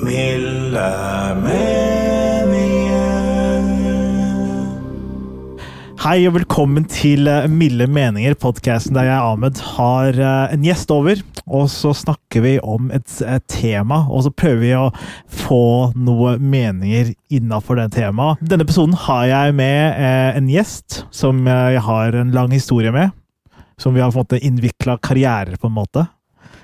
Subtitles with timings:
[0.00, 0.88] Milde
[1.36, 2.62] meninger.
[6.00, 10.94] Hei og velkommen til eh, Milde meninger, podkasten der jeg, Ahmed, har eh, en gjest
[10.96, 11.20] over.
[11.44, 13.04] Og så snakker vi om et,
[13.52, 14.88] tema, og så prøver vi å
[15.28, 18.40] få noe meninger innafor det temaet.
[18.40, 23.12] Denne episoden har jeg med eh, en gjest som jeg har en lang historie med.
[23.76, 26.08] Som vi har på innvikla karrierer på en måte.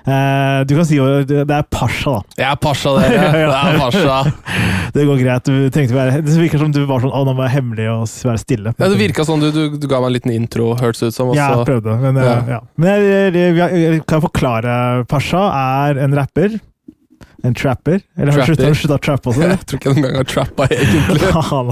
[0.07, 0.97] Eh, du kan si
[1.27, 2.21] det er Pasha, da.
[2.39, 3.31] Jeg er Pasha, dere.
[3.35, 4.19] Det er Pasha.
[4.95, 5.49] Det går greit.
[5.49, 8.07] Du trengte være, det virker som du var sånn Å, nå må jeg hemmelig og
[8.31, 8.73] være stille.
[8.79, 11.29] Ja, Det virka sånn du, du, du ga meg en liten intro, hørtes ut som.
[11.33, 11.37] Også.
[11.41, 11.97] Ja, jeg prøvde.
[12.01, 12.31] Men, Ja.
[12.31, 12.57] ja.
[12.57, 12.61] Ja.
[12.79, 14.79] men jeg, jeg, jeg, jeg kan forklare.
[15.11, 15.45] Pasha
[15.91, 16.57] er en rapper.
[17.39, 18.01] En trapper.
[18.19, 19.45] Eller har du slutta- å trappe også?
[19.47, 21.29] Jeg tror ikke jeg noen gang har trappa, egentlig.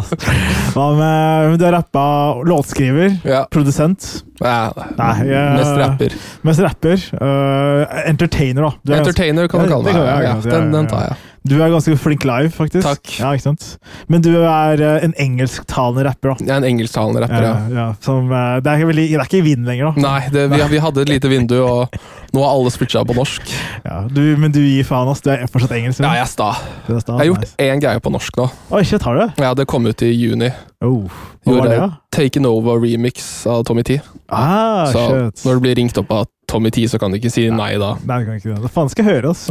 [0.78, 2.04] Hva med Du har rappa
[2.48, 3.42] låtskriver, Ja.
[3.52, 6.18] produsent Nei, jeg- Mest rapper.
[6.44, 7.08] Mest rapper.
[7.22, 8.68] Uh, entertainer, da.
[8.68, 9.96] Er, ganske, Entertainer kan du kalle meg.
[9.96, 11.18] Ja, ja, den, den tar jeg.
[11.48, 12.84] du er ganske flink live, faktisk.
[12.86, 13.14] Takk.
[13.22, 13.66] Ja, ikke sant?
[14.12, 16.46] Men du er øh, en engelsktalende rapper, da.
[16.46, 19.46] Jeg er en engelsktalende rapper, Ja, som, øh, det, er veldig, det er ikke i
[19.46, 20.04] vinden lenger, da.
[20.06, 21.98] Nei, det, vi, vi hadde et lite vindu, og
[22.36, 23.48] nå har alle switcha på norsk.
[23.86, 25.24] Ja, du, men du gir faen, ass.
[25.24, 26.04] Du er fortsatt engelsk.
[26.04, 26.52] Ja, jeg er sta.
[26.90, 28.50] Er sta Jeg har gjort én greie på norsk nå.
[28.76, 29.42] Oi, shit, har du?
[29.42, 30.52] Ja, Det kom ut i juni.
[30.86, 31.10] Oh.
[31.48, 31.86] Gjorde det?
[32.14, 33.96] Taken Over remix av Tommy T.
[34.30, 35.46] Ah, Så shit.
[35.48, 37.96] når du blir ringt opp av Tommy T, så kan du ikke si nei da.
[38.06, 38.72] Nei, det kan ikke det.
[38.76, 39.48] Faen skal jeg høre, ass?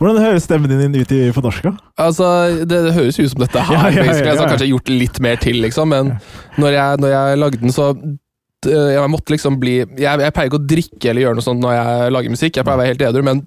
[0.00, 1.74] Hvordan høres stemmen din ut i, på norsk, da?
[2.00, 2.26] Altså,
[2.64, 3.76] det, det høres ut som dette her.
[3.76, 4.16] Ja, ja, ja.
[4.24, 6.14] Jeg har kanskje gjort litt mer til, liksom, men
[6.58, 7.92] når jeg, når jeg lagde den, så
[8.64, 11.74] jeg måtte liksom bli jeg, jeg pleier ikke å drikke eller gjøre noe sånt når
[11.76, 12.56] jeg lager musikk.
[12.56, 13.42] Jeg pleier å være helt edru, men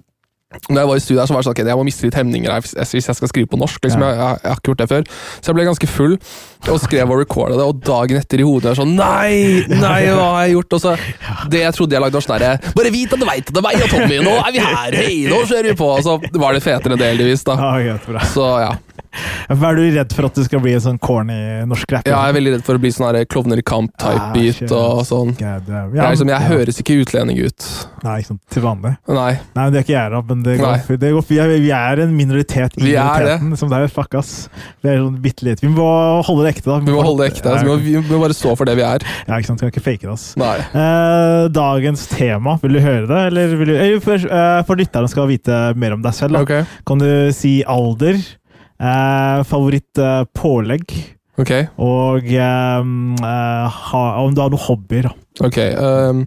[0.48, 2.16] når jeg var i studiet her, så var det sånn, ok, jeg må miste litt
[2.16, 3.82] hemninger her hvis jeg skal skrive på norsk.
[3.84, 5.02] liksom, jeg, jeg, jeg har ikke gjort det før.
[5.12, 6.14] Så jeg ble ganske full
[6.72, 9.60] og skrev og recorda det, og dagen etter i hodet er sånn Nei!
[9.68, 10.78] Nei, hva har jeg gjort?
[10.78, 10.94] Og så,
[11.52, 13.60] Det jeg trodde jeg lagde, var sånn herre Bare vit at du veit at det
[13.60, 14.98] er meg og Tommy, nå er vi her!
[15.04, 15.92] Hei, nå kjører vi på!
[15.98, 17.44] Og så var det fetere enn det, heldigvis.
[17.46, 17.58] da.
[18.32, 18.72] Så ja.
[19.48, 21.36] Er du redd for at du skal bli en sånn corny
[21.68, 22.12] norsk rapper?
[22.12, 25.32] Ja, jeg er veldig redd for å bli sånn Klovner i kamp-type Ah, og sånn.
[25.40, 25.62] Jeg,
[25.96, 27.68] liksom, jeg høres ikke utlending ut.
[28.04, 28.42] Nei, ikke sant.
[28.52, 28.94] Til vanlig.
[29.08, 29.30] Nei.
[29.56, 30.20] Nei, det er ikke jeg, da.
[30.38, 32.92] Men det går, for- det går, for- vi, er, vi er en minoritet i Vi
[32.94, 33.56] minoriteten.
[33.58, 34.48] Som det er fuck, ass.
[34.84, 35.62] Vi er sånn bitte litt.
[35.64, 35.86] Vi må
[36.22, 36.78] holde det ekte, da.
[36.86, 37.50] Vi må holde det ekte.
[37.50, 39.02] altså, vi, må, vi må bare stå for det vi er.
[39.26, 39.62] Ja, ikke sant.
[39.64, 40.26] Vi kan ikke fake det, ass.
[40.38, 43.20] Eh, dagens tema, vil du høre det?
[43.32, 46.44] Eller vil du, eh, for, eh, for lytterne skal vite mer om deg selv, da.
[46.46, 46.64] Okay.
[46.86, 48.20] kan du si alder,
[48.78, 50.86] eh, favoritt-pålegg,
[51.42, 51.66] okay.
[51.78, 55.08] og eh, eh, ha, om du har noen hobbyer.
[55.10, 55.46] da.
[55.48, 55.58] ok.
[55.78, 56.26] Um,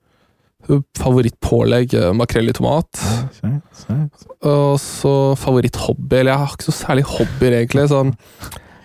[0.97, 3.01] Favorittpålegg eh, makrell i tomat.
[4.41, 6.19] Og så favoritthobby.
[6.21, 7.87] Eller jeg har ikke så særlig hobbyer, egentlig.
[7.91, 8.13] Sånn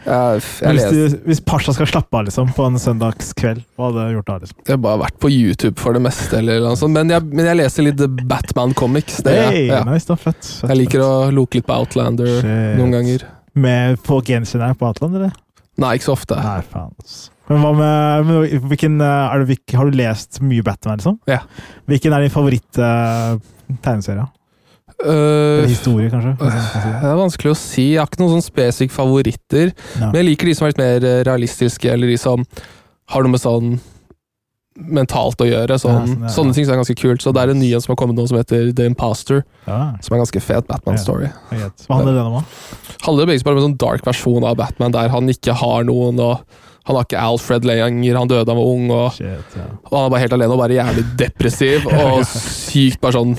[0.07, 4.05] jeg, jeg, Hvis, du, hvis Pasha skal slappe av liksom, på en søndagskveld, hva hadde
[4.07, 4.37] du gjort da?
[4.45, 4.59] liksom?
[4.63, 6.95] jeg har bare vært på YouTube for det meste, eller noe sånt.
[6.95, 9.19] Men jeg, men jeg leser litt Batman-comics.
[9.27, 9.81] Det, Hey, ja.
[9.89, 12.79] nice, da, fett, fett, Jeg liker å loke litt på Outlander Shit.
[12.79, 13.27] noen ganger.
[13.59, 15.27] Med på genseren her på Outlander?
[15.27, 15.43] eller?
[15.83, 16.39] Nei, ikke så ofte.
[16.39, 16.95] Nei, faen.
[17.03, 17.17] ass.
[17.49, 21.19] Men hva med, hvilken, eh, det, hvil- Har du lest mye Batman, liksom?
[21.31, 21.41] Ja.
[21.87, 24.27] Hvilken er din favoritt-tegneserie?
[24.97, 26.31] Uh, Eller historie, kanskje?
[26.41, 26.79] Si?
[26.89, 27.83] det er vanskelig å si.
[27.93, 29.75] Jeg har ikke noen sånn spesifikke favoritter.
[30.01, 30.07] Ja.
[30.09, 32.47] Men jeg liker de som er litt mer eh, realistiske, eller de som
[33.13, 33.77] har noe med sånn
[34.77, 35.77] mentalt å gjøre.
[35.81, 36.33] Sånn, Ja, sånn, ja.
[36.33, 37.21] Sånne ting som er ganske kult.
[37.25, 39.45] Så det er en ny en som har kommet nå, som heter The Imposter.
[39.69, 41.29] Ja, Som er en ganske fet Batman-story.
[41.53, 41.71] det.
[41.87, 42.97] Hva handler den om, da?
[43.07, 46.21] Handler det bare om en sånn dark versjon av Batman, der han ikke har noen,
[46.21, 46.41] og
[46.87, 49.67] han har ikke Alfred lenger, han døde han var ung, og, Shit, ja.
[49.89, 52.21] og han er bare helt alene og bare jævlig depressiv, og
[52.71, 53.35] sykt bare sånn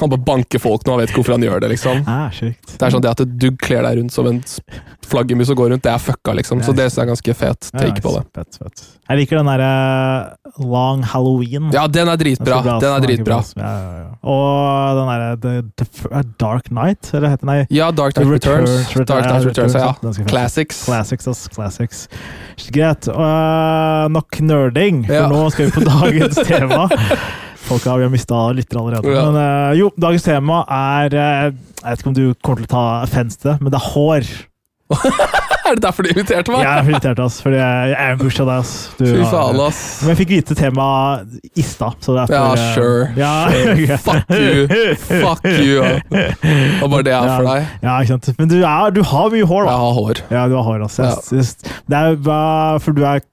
[0.00, 1.98] Han bare banker folk nå, han vet ikke hvorfor han gjør det, liksom.
[2.08, 2.76] Ah, sjukt.
[2.78, 4.38] Det er sånn det at du kler deg rundt som en
[5.06, 6.62] flaggermus og går rundt, det er fucka, liksom.
[6.64, 8.22] Så det er ganske fet take på det.
[8.34, 8.84] Fett, fett.
[9.12, 11.68] Jeg liker den derre Long Halloween.
[11.74, 12.62] Ja, den er Den dritbra.
[12.64, 13.38] bra, Den er dritbra.
[13.56, 14.08] ja, ja.
[14.22, 17.66] Og den derre The, The Dark Knight, eller heter den?
[17.70, 18.70] Ja, Dark Night Returns.
[18.96, 20.24] Returns, Dark Night Returns, ja.
[20.32, 20.84] Classics.
[20.86, 21.48] Classics, ass.
[21.52, 22.08] Classics.
[22.72, 23.06] Greit.
[24.12, 26.88] Nok nerding, for nå skal vi på dagens tema.
[27.68, 29.12] Folk har, vi har mista lyttere allerede.
[29.14, 29.24] Ja.
[29.30, 32.74] Men øh, jo, dagens tema er øh, Jeg vet ikke om du kommer til å
[32.74, 34.32] ta offense til det, men det er hår.
[35.62, 36.64] Er det derfor du inviterte meg?
[36.66, 38.72] Jeg er invitert, ass, fordi jeg, jeg ambusha deg, ass.
[38.98, 39.78] Du faen, ass.
[40.02, 43.06] Men jeg fikk vite temaet i stad, så derfor Ja, øh, sure.
[43.16, 43.96] Ja, Sure.
[44.06, 44.66] Fuck you.
[45.22, 45.78] Fuck you.
[45.86, 47.70] Og Det var bare det jeg har for deg.
[47.86, 48.30] Ja, ikke sant.
[48.42, 49.70] Men du, er, du har mye hår, da.
[49.70, 50.22] Jeg har hår.
[50.34, 50.98] Ja, du har hår, ass.
[50.98, 51.12] Ja.
[51.94, 53.28] Det er bare For du er eh,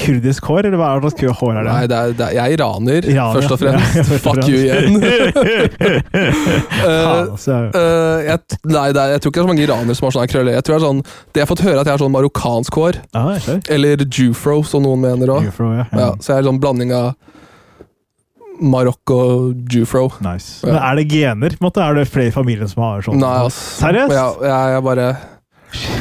[0.00, 1.72] kurdisk hår, eller hva slags hår er det?
[1.72, 3.94] Nei, det er, det er, jeg er iraner, Iraner, først og fremst.
[4.00, 4.96] Ja, først og Fuck you igjen.
[5.00, 5.04] uh,
[6.90, 7.56] Eh, altså.
[7.76, 8.38] eh, jeg,
[8.72, 10.50] nei, det er, jeg tror ikke det er så mange iranere som har sånne krølle.
[10.50, 10.56] krøller.
[10.58, 12.14] Jeg tror det er sånn, det jeg har fått høre, er at jeg har sånn
[12.14, 13.00] marokkansk hår.
[13.16, 13.50] Ah.
[13.76, 15.50] Eller jufro, som noen mener òg.
[15.50, 15.84] Ja.
[15.92, 17.12] Ja, så jeg er sånn blanding av
[18.60, 19.20] Marokko
[19.72, 20.10] jufro.
[20.20, 20.60] Nice.
[20.66, 21.54] Men er det gener?
[21.56, 21.84] På en måte?
[21.84, 23.20] Er det flere i familien som har sånn?
[23.22, 23.56] Nei, ass.
[23.80, 24.12] Seriøst?
[24.12, 25.06] Ja, jeg, jeg bare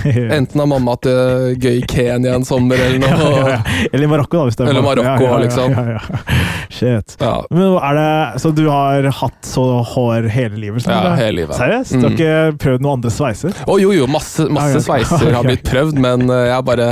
[0.38, 1.16] Enten har mamma hatt det
[1.64, 3.30] gøy i Kenya en sommer, eller noe.
[3.36, 3.88] ja, ja.
[3.92, 4.44] Eller i Marokko, da.
[4.50, 5.76] Hvis det er Eller Marokko, liksom.
[6.80, 7.16] Shit.
[7.52, 9.66] Men er det, så du har hatt så
[9.96, 10.86] hår hele livet?
[10.86, 11.58] sånn, ja hele livet.
[11.58, 11.96] Seriøst?
[11.98, 12.16] Du har Mm.
[12.20, 13.54] ikke prøvd noen andre sveiser?
[13.68, 14.86] Å jo, jo, masse, masse ja.
[14.86, 16.88] sveiser har blitt prøvd, men eh, jeg har bare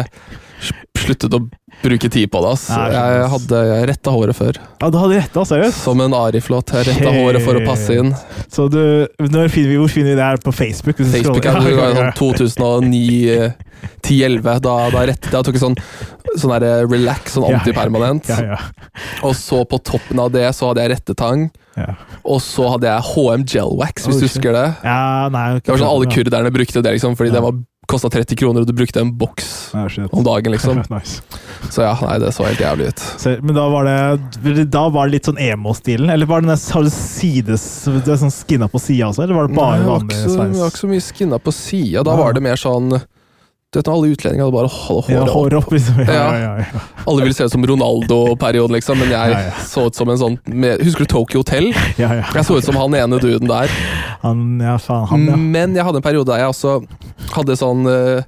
[0.97, 1.43] sluttet å
[1.83, 2.51] bruke tid på det.
[2.53, 2.69] ass.
[2.69, 4.53] Nei, Jeg hadde retta håret før.
[4.81, 5.73] Ja, du hadde retta, seriøst?
[5.83, 6.71] Som en Ariflåt.
[6.73, 8.13] Jeg retta håret for å passe inn.
[8.51, 10.97] Så du, når finner vi, hvor finner vi det her på Facebook?
[10.97, 14.59] Facebook er Ja, ja, sånn 2009-10-11.
[14.65, 15.77] Da, da rettet jeg og tok en sånn,
[16.41, 17.65] sånn der relax, sånn Ja, ja.
[18.27, 18.59] Ja, ja.
[19.27, 21.39] Og så på toppen av det så hadde jeg rettetang.
[21.77, 21.91] ja.
[22.27, 24.67] Og så hadde jeg HM Gel Wax, hvis Oh, du husker det.
[24.83, 27.33] ja nei, Det var sånn Alle kurderne brukte det, liksom, fordi Ja.
[27.37, 27.53] det var
[27.87, 30.81] kosta 30 kroner, og du brukte en boks Ja, om dagen, liksom.
[30.91, 31.21] nice.
[31.71, 33.03] Så ja, nei, det så helt jævlig ut.
[33.19, 36.09] Så, men da var det Da var det litt sånn emo-stilen?
[36.13, 39.35] Eller var det der- har du sides Du er sånn skinna på sida også, eller
[39.39, 40.55] var det bare Nei, det vanlig sveis?
[40.55, 42.03] det var ikke så mye skinna på sida.
[42.03, 42.17] Da Ja.
[42.23, 42.89] var det mer sånn
[43.73, 45.71] Du vet, Alle utlendinger hadde bare hå- Ja, hår opp.
[45.75, 45.97] liksom.
[46.07, 46.65] Ja, Ja.
[47.07, 50.79] Alle ville se ut som Ronaldo-perioden, liksom, men jeg så ut som en sånn med,
[50.81, 51.73] Husker du Tokyo Hotel?
[51.97, 52.23] ja, ja.
[52.33, 53.67] Jeg så ut som han ene duden der.
[54.23, 55.35] Han, faen, han, ja.
[55.35, 56.77] Men jeg hadde en periode der jeg også
[57.39, 58.27] hadde sånn eh,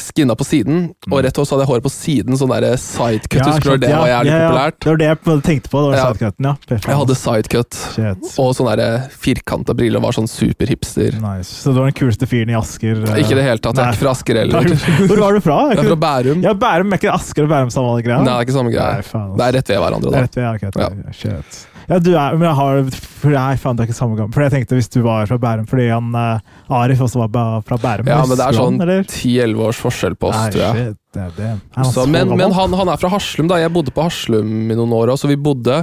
[0.00, 0.76] skinna på siden,
[1.12, 3.34] og rett og slett hadde jeg håret på siden, sånn der sidecut.
[3.36, 4.46] Ja, Husker du det var jævlig ja, ja.
[4.48, 4.76] populært?
[4.80, 5.80] Det var det jeg tenkte på.
[5.82, 6.04] Det var Ja.
[6.14, 6.52] sidecutten, ja.
[6.70, 6.88] Perfekt.
[6.88, 11.18] Jeg hadde sidecut og sånn der firkanta briller var sånn superhipster.
[11.20, 11.50] Nice.
[11.52, 12.96] Så du var den kuleste fyren i Asker?
[13.02, 13.20] eh.
[13.20, 13.76] Ikke i det hele tatt.
[13.76, 14.72] Jeg er ikke fra Asker heller.
[15.10, 15.58] Hvor var du fra?
[15.74, 16.42] Jeg er fra Bærum.
[16.48, 16.94] Ja, Bærum.
[16.96, 18.22] Er ikke Asker og Bærum samme greia?
[18.22, 19.04] Nei, det er ikke samme Nei, greie.
[19.10, 20.40] faen, Det er rett ved hverandre, Det da.
[20.40, 21.12] er rett ved, Ja.
[21.12, 21.66] Shit.
[21.90, 22.80] Ja, du er, men jeg har
[23.20, 24.32] Nei, faen, det er ikke samme gammel.
[24.32, 27.76] For jeg tenkte hvis du var fra Bærum, fordi han uh, Arif også var fra
[27.82, 28.08] Bærum.
[28.08, 30.86] Ja, men det er sånn ti-elleve 10-11 års forskjell på oss, Nei, tror jeg.
[30.86, 31.50] shit, det det.
[31.76, 33.58] Han Så, men men han, han er fra Haslum, da.
[33.60, 35.82] Jeg bodde på Haslum i noen år òg, så vi bodde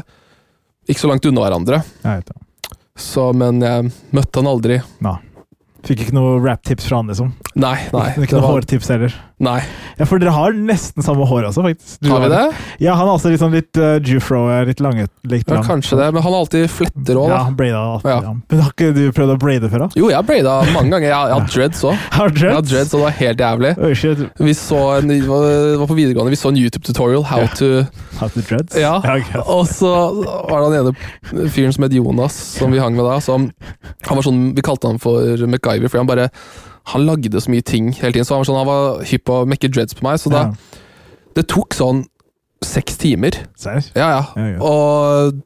[0.87, 1.83] ikke så langt unna hverandre.
[2.01, 2.73] Jeg vet det.
[2.97, 4.79] Så, men jeg møtte han aldri.
[5.05, 5.17] Nei.
[5.85, 7.35] Fikk ikke noe rap-tips fra han, liksom?
[7.59, 8.07] Nei, nei.
[8.15, 9.13] Ikke det noe var, hårtips heller?
[9.43, 9.59] Nei.
[9.97, 11.99] Ja, for dere har nesten samme hår også, faktisk.
[12.01, 12.43] Du Har vi det?
[12.83, 15.07] Ja, han er også sånn litt uh, jufro, eh, litt lange.
[15.29, 18.11] Litt Ja, kanskje det, men han har alltid fletter òg, Ja, braida alltid.
[18.11, 18.17] Ja.
[18.27, 18.33] Ja.
[18.37, 19.89] Men har ikke du prøvd å braide før, da?
[19.97, 21.09] Jo, jeg har braida mange ganger.
[21.09, 22.05] Jeg jeg har dreads òg.
[22.13, 22.41] dreads?
[22.41, 23.73] Jeg har dreads, og det var helt jævlig.
[23.87, 24.23] Oi, shit.
[24.49, 27.25] Vi så en, det var på videregående, vi så en YouTube-tutorial.
[27.27, 27.57] How yeah.
[27.61, 27.71] to
[28.17, 28.77] How to dreads?
[28.77, 28.97] Ja.
[29.45, 29.91] Og så
[30.49, 33.19] var det den ene fyren som het Jonas, som vi hang med da.
[33.21, 33.51] Som,
[34.07, 36.31] han var sånn, Vi kalte han for MacGyver, fordi han bare
[36.93, 38.27] Han lagde så mye ting hele tiden.
[38.27, 40.45] Så han var sånn, han var hypp på å mekke dreads på meg, så da
[40.47, 40.53] Ja.
[41.37, 42.05] Det tok sånn
[42.65, 43.35] seks timer.
[43.59, 43.93] Seriøst?
[43.95, 44.23] Ja, ja.
[44.35, 44.59] Ja, ja.
[44.61, 45.41] Og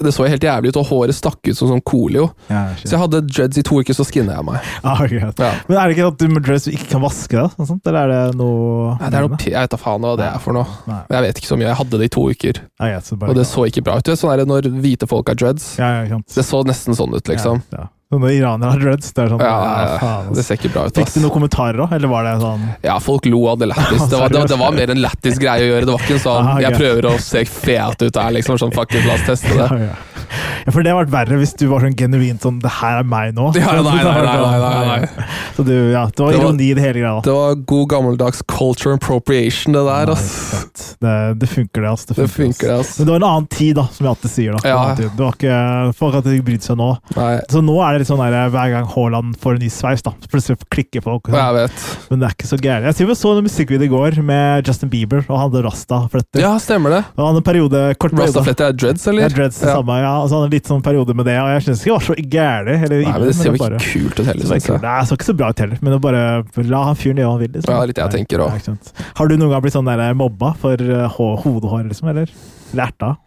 [0.00, 2.30] det så helt jævlig ut, og håret stakk ut som sånn Coolio.
[2.48, 4.68] Ja, Så jeg hadde dreads i to uker, så skinna jeg meg.
[4.88, 5.42] ah, greit.
[5.44, 5.50] Ja.
[5.68, 7.66] Men er det ikke at du med dreads ikke kan vaske det?
[7.68, 10.28] Sånn, eller er det noe Nei, det er noe, jeg vet da faen hva det
[10.30, 10.66] er for noe.
[10.88, 11.00] Nei.
[11.12, 11.68] Jeg vet ikke så mye.
[11.68, 14.12] Jeg hadde det i to uker, Ja, greit, og det så ikke bra ut.
[14.20, 17.32] Sånn er der, når hvite folk har dreads, ja, ja, det så nesten sånn ut,
[17.32, 17.60] liksom.
[17.74, 17.88] Ja, ja.
[18.10, 19.50] Når iranere har dreads, det er sånn Ja,
[19.86, 20.96] ja, faen, Det ser ikke bra ut.
[20.98, 24.02] Fikk du noen kommentarer òg, eller var det sånn Ja, folk lo av det lættis.
[24.10, 25.86] Det, var- det, det var mer en lættis greie å gjøre.
[25.86, 28.58] Det var ikke en sånn Ah, jeg prøver å se fet ut her, liksom.
[28.58, 29.68] Sånn fuck it, la oss teste det.
[29.70, 29.78] ja.
[29.92, 30.19] ja,
[30.68, 33.34] for det hadde vært verre hvis du var sånn genuint sånn 'Det her er meg
[33.34, 33.50] nå'.
[33.60, 35.26] Ja, nei, nei, nei, nei, nei, nei.
[35.56, 37.20] Så du, ja, det var ironi i det hele greia.
[37.24, 40.66] Det var god gammeldags culture appropriation, det der, ass.
[41.00, 41.90] Det, det funker, det.
[41.90, 42.04] ass.
[42.06, 42.58] Det funker, ass.
[42.60, 42.98] det, ass.
[42.98, 44.52] Men det var en annen tid, da, som jeg alltid sier.
[44.52, 44.58] da.
[44.64, 44.94] Det var Ja.
[44.94, 46.90] Det var ikke, Folk hadde ikke brydd seg nå.
[47.16, 50.02] Nei, Så nå er det litt sånn der, hver gang Haaland får en ny sveis,
[50.02, 51.28] da, plutselig klikker folk.
[51.28, 51.84] jeg vet.
[52.10, 52.84] Men det er ikke så gærent.
[52.90, 56.40] Jeg tror vi så en musikkvideo i går med Justin Bieber, og han hadde rasta-fletter.
[56.40, 57.04] Ja, stemmer det.
[57.16, 58.30] Og han hadde en periode, kort periode.
[58.32, 59.22] Rastafletter er dreads, eller?
[59.22, 59.74] Ja, dreads det Ja.
[59.76, 60.14] samme, ja.
[60.22, 62.84] Og litt sånn periode med det, og jeg syns ikke det var så gæren.
[62.90, 64.78] Nei, men det ser jo ikke kult ut heller, er jeg.
[64.84, 66.22] Nei, det så ikke så bra ut heller, men å bare
[66.70, 67.52] la han fyren gjøre hva han vil.
[67.56, 67.74] Liksom.
[67.74, 68.78] Ja, litt jeg tenker også.
[69.20, 72.10] Har du noen gang blitt sånn der mobba for uh, hodehår, liksom?
[72.14, 72.32] Eller?
[72.76, 73.18] lært av?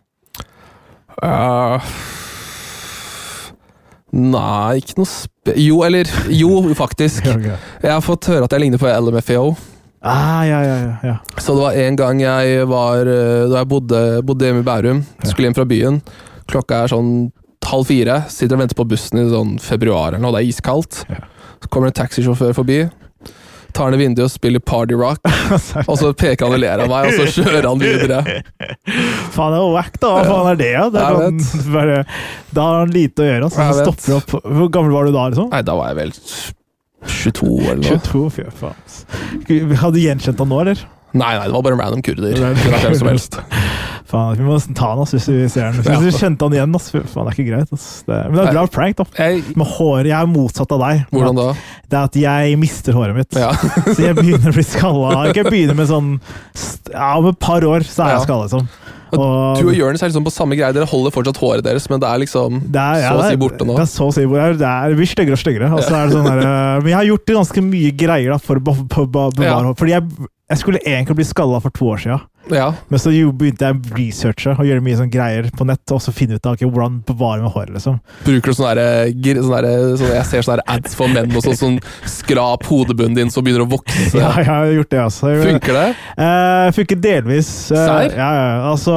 [1.24, 1.92] Uh,
[4.14, 5.56] nei, ikke noe spe...
[5.60, 7.28] Jo, eller Jo, faktisk.
[7.84, 9.54] Jeg har fått høre at jeg ligner på LMFAO.
[10.04, 10.78] Ah, ja, ja,
[11.08, 11.18] ja.
[11.40, 15.00] Så det var en gang jeg var eh, Da jeg bodde, bodde hjemme i Bærum,
[15.24, 16.02] skulle hjem fra byen.
[16.50, 17.14] Klokka er sånn
[17.64, 18.18] halv fire.
[18.32, 21.04] Sitter og venter på bussen i sånn februar eller noe, det er iskaldt.
[21.10, 21.22] Ja.
[21.64, 22.82] Så kommer det en taxisjåfør forbi.
[23.74, 25.24] Tar ned vinduet og spiller party rock.
[25.90, 28.20] Og så peker han og ler av meg, og så kjører han videre.
[29.34, 30.12] Faen, det er wack, da.
[30.14, 30.68] Hva faen er det?
[30.76, 30.84] Ja?
[30.94, 31.96] det er sånn, bare,
[32.54, 33.48] da har han lite å gjøre.
[33.50, 33.66] Altså.
[33.66, 34.36] Så stopper opp.
[34.60, 35.24] Hvor gammel var du da?
[35.34, 35.50] liksom?
[35.56, 36.14] Nei, da var jeg vel
[37.16, 37.98] 22 eller noe.
[38.04, 38.22] 22?
[38.38, 39.74] Fy faen.
[39.82, 40.86] Hadde du gjenkjent han nå, eller?
[41.14, 42.38] Nei, nei, det var bare en random kurder.
[42.38, 43.42] Er- hvem som helst.
[44.10, 45.78] Faen, Vi må ta han ass, hvis vi ser han.
[45.80, 46.90] Hvis vi kjente han igjen, ass.
[46.92, 47.72] Faen, det er ikke greit.
[47.74, 47.86] Ass.
[48.08, 49.06] Det, men det er bra prank, da.
[49.56, 51.06] Med håret, Jeg er motsatt av deg.
[51.14, 51.48] hvordan da?
[51.88, 53.38] Det er at jeg mister håret mitt.
[53.40, 53.52] Ja.
[53.96, 55.14] Så jeg begynner å bli skalla.
[55.32, 56.18] Jeg begynner med sånn
[56.92, 58.68] Ja, om et par år så er jeg skalla, liksom.
[59.14, 60.74] Du Og og Jonis er liksom på samme greie.
[60.74, 63.36] Dere holder fortsatt håret deres, men det er liksom det er, ja, så å si
[63.38, 63.76] borte nå.
[63.78, 64.56] Det er så å si borte.
[64.58, 65.70] Det, er, det blir styggere og styggere.
[65.78, 68.40] Og så er det sånn der, øh, men jeg har gjort ganske mye greier da,
[68.42, 69.60] for å be- be- be- bevare Ja.
[69.70, 69.78] hår.
[69.78, 72.24] Fordi jeg, jeg skulle egentlig bli skalla for to år siden.
[72.52, 72.74] Ja.
[72.92, 76.12] Men så begynte jeg å researche og gjøre mye sånn greier på nett, og så
[76.16, 77.74] finne ut av okay, hvordan bevare med håret.
[77.78, 78.00] liksom.
[78.26, 81.58] Bruker du sånne, der, sånne, der, sånne Jeg ser sånne ads for menn og sånn,
[81.60, 84.12] sånn skrap hodebunnen din så begynner å vokse.
[84.24, 85.32] Ja, jeg har gjort det, altså.
[85.44, 85.88] Funker det?
[86.26, 87.50] Eh, funker delvis.
[87.72, 88.16] Eh, Serr?
[88.18, 88.48] ja, ja.
[88.70, 88.94] Altså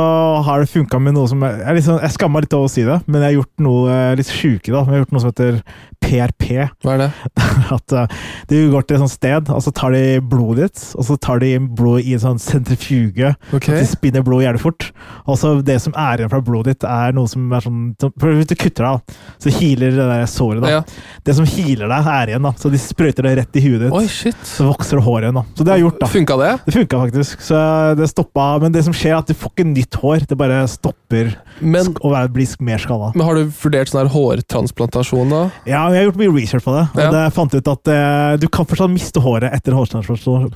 [0.46, 2.84] har det funka med noe som Jeg, sånn- jeg skammer meg litt over å si
[2.86, 4.72] det, men jeg har gjort noe eh, litt sjuke.
[4.72, 4.82] da.
[4.84, 5.60] Jeg har gjort noe som heter
[6.06, 6.48] PRP.
[6.84, 7.08] Hva er det?
[7.76, 8.06] At uh,
[8.50, 11.40] Du går til et sånt sted, og så tar de blodet ditt, og så tar
[11.42, 13.32] de blodet i en sånn sentrifuge.
[13.52, 13.68] Ok.
[13.70, 14.88] At de spinner blod jævlig fort.
[15.26, 18.32] Og så det som er igjen fra blodet ditt, er noe som er sånn for
[18.36, 20.62] Hvis du kutter deg, så healer det der såret.
[20.64, 20.70] da.
[20.76, 20.82] Ja.
[21.26, 22.42] Det som healer deg, er igjen.
[22.48, 22.52] da.
[22.60, 23.92] Så de sprøyter det rett i huet ditt.
[23.96, 24.36] Oi, shit.
[24.46, 25.40] Så vokser det hår igjen.
[25.40, 25.44] da.
[25.56, 26.10] Så det har gjort, da.
[26.12, 26.52] Funka det?
[26.66, 27.60] Det funka faktisk, så
[27.98, 28.48] det stoppa.
[28.62, 30.26] Men det som skjer, er at du får ikke nytt hår.
[30.30, 33.12] Det bare stopper Men, og bli mer skalla.
[33.14, 35.42] men har du vurdert sånn her hårtransplantasjon, da?
[35.68, 36.84] Ja, jeg har gjort mye research på det.
[36.94, 37.10] Og Ja.
[37.14, 40.50] det fant ut at uh, du kan fortsatt miste håret etter hårtransplantasjon.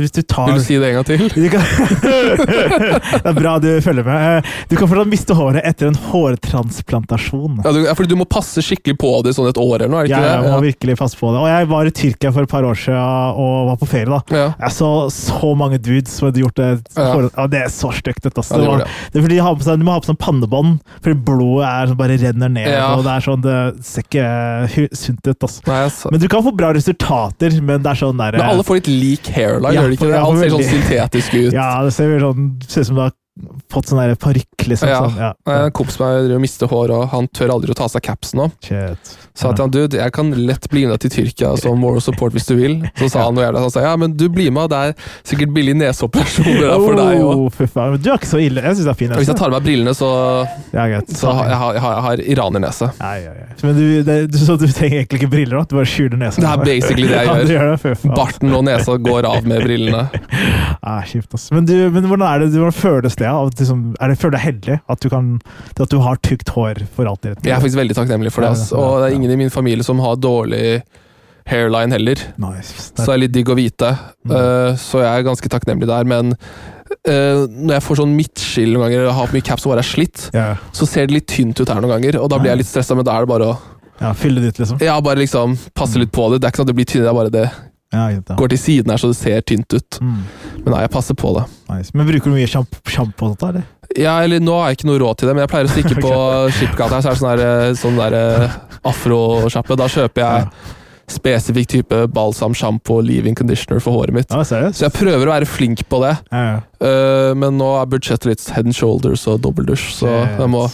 [0.00, 1.28] Hvis du tar Vil du si det en gang til?
[1.54, 1.60] Kan...
[3.24, 4.38] det er bra du følger med.
[4.44, 7.60] Eh, Du kan fortsatt miste håret etter en hårtransplantasjon.
[7.64, 9.92] Ja, du, ja, fordi du må passe skikkelig på det i sånn et år eller
[9.92, 11.42] noe, det Jeg, må virkelig passe på det.
[11.42, 14.10] Og jeg var i Tyrkia for et par år siden og var på ferie.
[14.10, 14.20] da.
[14.34, 14.46] Ja.
[14.66, 16.70] Jeg så så mange dudes som hadde gjort det.
[16.96, 17.10] Ja.
[17.34, 18.22] Ja, det er så stygt.
[18.24, 18.58] dette, Altså.
[18.58, 19.20] Ja, det Det det.
[19.20, 22.18] Er fordi de, på seg, de må ha på sånn pannebånd, fordi blodet er, bare
[22.20, 22.68] renner ned.
[22.68, 22.94] Ja.
[22.94, 25.36] og Det er sånn, det ser ikke sunt ut.
[25.36, 25.64] Altså.
[25.68, 26.12] Nei, altså.
[26.12, 28.92] Men du kan få bra resultater, men det er sånn der, Men alle får litt
[28.92, 30.22] lik hairline, Ja, gjør de ikke det?
[30.22, 31.52] Alt ser sånn syntetisk ut.
[31.58, 33.14] Ja, det ser, sånn, ser ut som det har
[33.72, 34.90] fått sånn parykk, liksom.
[34.90, 34.98] Ja.
[35.02, 35.30] Sånn, ja.
[35.50, 38.04] En kompis meg driver og mister hår, og han tør aldri å ta av seg
[38.06, 38.44] capsen.
[38.62, 39.14] Shit.
[39.34, 42.34] Sa til han, du, jeg kan lett bli med deg til Tyrkia som moral support
[42.36, 42.76] hvis du vil.
[43.00, 45.50] Så sa han noe jævlig, han sa ja, men du blir med, det er sikkert
[45.56, 47.42] billig neseoperasjoner for deg òg.
[47.48, 47.96] Oh.
[47.98, 48.62] Du er ikke så ille.
[48.62, 49.16] Jeg syns det er fint.
[49.18, 50.10] Hvis jeg tar av meg brillene, så,
[50.70, 52.90] ja, så har jeg, har, jeg, har, iranernese.
[53.64, 55.66] Men du, det, du, så du trenger egentlig ikke briller, da?
[55.66, 56.38] Du bare skjuler nesa?
[56.38, 57.74] Det er basically det jeg gjør.
[57.74, 58.14] det.
[58.14, 60.06] Barten og nesa går av med brillene.
[60.84, 61.46] Ah, kjipt, ass.
[61.54, 63.23] Men, du, men hvordan er det, hvordan føles det?
[63.30, 65.30] At, liksom, er det føler du deg heldig at du, kan,
[65.76, 67.40] at du har tykt hår for alltid?
[67.44, 68.52] Jeg er faktisk veldig takknemlig for det.
[68.56, 68.68] ass.
[68.74, 70.82] Og det er ingen i min familie som har dårlig
[71.48, 72.20] hairline heller.
[72.40, 72.92] Nice.
[72.94, 73.90] Så det er litt digg å vite.
[74.24, 74.32] Mm.
[74.38, 76.08] Eh, så jeg er ganske takknemlig der.
[76.08, 79.74] Men uh, når jeg får sånn midtskill noen ganger, eller har for mye caps og
[79.74, 80.64] bare er slitt, yeah.
[80.76, 82.20] så ser det litt tynt ut her noen ganger.
[82.22, 83.60] Og da blir jeg litt stressa, men da er det bare å
[84.00, 84.80] ja, fylle det ut, liksom.
[84.82, 86.40] ja, bare liksom passe litt på det.
[86.40, 87.44] Det er ikke sånn at det blir tynnere, det er bare det
[87.94, 88.36] ja.
[88.36, 90.00] går til siden her så det ser tynt ut.
[90.02, 90.16] Mm,
[90.64, 91.44] Men nei, jeg passer på det.
[91.74, 91.90] Nice.
[91.94, 93.32] Men bruker du mye sjamp- sjampo?
[93.96, 96.00] Ja, eller Nå har jeg ikke noe råd til det, men jeg pleier å stikke
[96.06, 96.14] på
[96.56, 98.56] Skipgata så er det sånn der, eh, sånn der eh,
[98.90, 99.76] afrosjappe.
[99.78, 100.48] Da kjøper jeg
[101.14, 104.30] spesifikk type balsam, sjampo og leave-in conditioner for håret mitt.
[104.32, 104.40] Ja.
[104.72, 106.60] Så jeg prøver å være flink på det, Ja, ja.
[106.80, 110.64] eh, men nå er budsjettet litt head and shoulders og dobbeldusj, så jeg må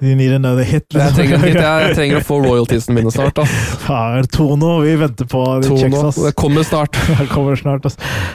[0.00, 0.86] You need another hit.
[0.96, 3.40] jeg trenger, en hit, jeg, trenger å få royaltiesene mine snart.
[3.84, 6.20] Faen, Tono, vi venter på de checks, ass.
[6.24, 6.96] Det kommer snart.
[7.20, 7.84] Det kommer snart.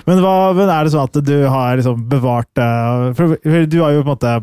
[0.06, 3.96] Men, hva, men er det sånn at du har liksom bevart eh, for du har
[3.96, 4.36] jo på en måte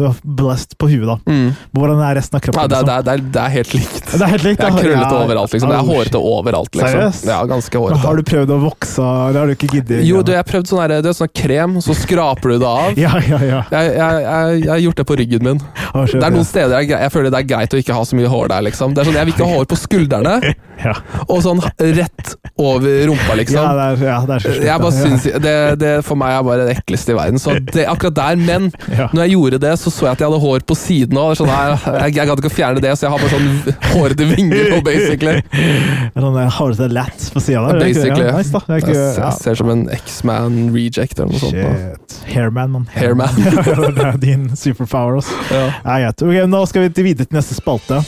[0.00, 1.16] Du er blessed på huet, da.
[1.28, 1.50] Mm.
[1.76, 2.70] Hvordan er resten av Ja, kroppen?
[2.70, 2.86] det, er, liksom?
[2.86, 4.06] det, er, det, er, det er helt likt.
[4.10, 4.60] Det er helt likt.
[4.60, 5.20] Det er krøllete Ja.
[5.24, 5.70] overalt, liksom.
[5.70, 6.94] Det er hårete overalt, liksom.
[6.96, 7.26] Seriøst?
[7.30, 8.00] Ja, ganske hårete.
[8.04, 9.08] Har du prøvd å vokse?
[9.34, 10.02] Det har du ikke giddet?
[10.08, 12.98] Jo, du, jeg har prøvd sånn, sånn krem, så skraper du det av.
[13.00, 13.60] Ja, ja, ja.
[13.70, 15.60] Jeg, jeg, jeg, jeg har gjort det på ryggen min.
[15.60, 18.48] Det er noen steder jeg, føler det er greit å ikke ha så mye hår
[18.54, 18.64] der.
[18.70, 18.94] liksom.
[18.96, 20.34] Det er sånn, Jeg vil ikke ha hår på skuldrene
[20.80, 20.94] Ja,
[21.28, 23.58] og sånn rett over rumpa, liksom.
[23.60, 26.32] ja, det er, ja, det er så slutt, Jeg bare synes, det, det for meg
[26.38, 27.40] er bare det ekleste i verden.
[27.42, 29.10] Så det, akkurat der, Men Ja.
[29.12, 31.32] når jeg gjorde det, så så så jeg at jeg hadde hår på siden òg.
[31.36, 34.70] Sånn, jeg, jeg gadd ikke å fjerne det, så jeg har bare sånn hårete vinger
[34.72, 35.42] nå, basically.
[36.20, 37.78] Sånn der Hårete lats på sida der.
[37.80, 38.26] det er ikke- Basically.
[38.26, 38.60] Ja, nice, da.
[38.64, 39.30] Det er Jeg, ikke, jeg ja.
[39.36, 41.60] ser som en X-Man reject eller noe sånt.
[41.60, 42.16] Shit.
[42.34, 42.88] Hairman, mann.
[42.94, 43.42] Hairman.
[43.98, 45.36] det er din superpower, altså.
[45.52, 45.66] Ja.
[45.84, 46.24] Ja, greit.
[46.24, 48.00] Ok, nå skal vi videre til neste spalte.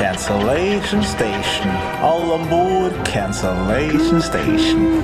[0.00, 1.74] Cancellation Station.
[2.02, 5.02] Alle om bord, Cancellation Station.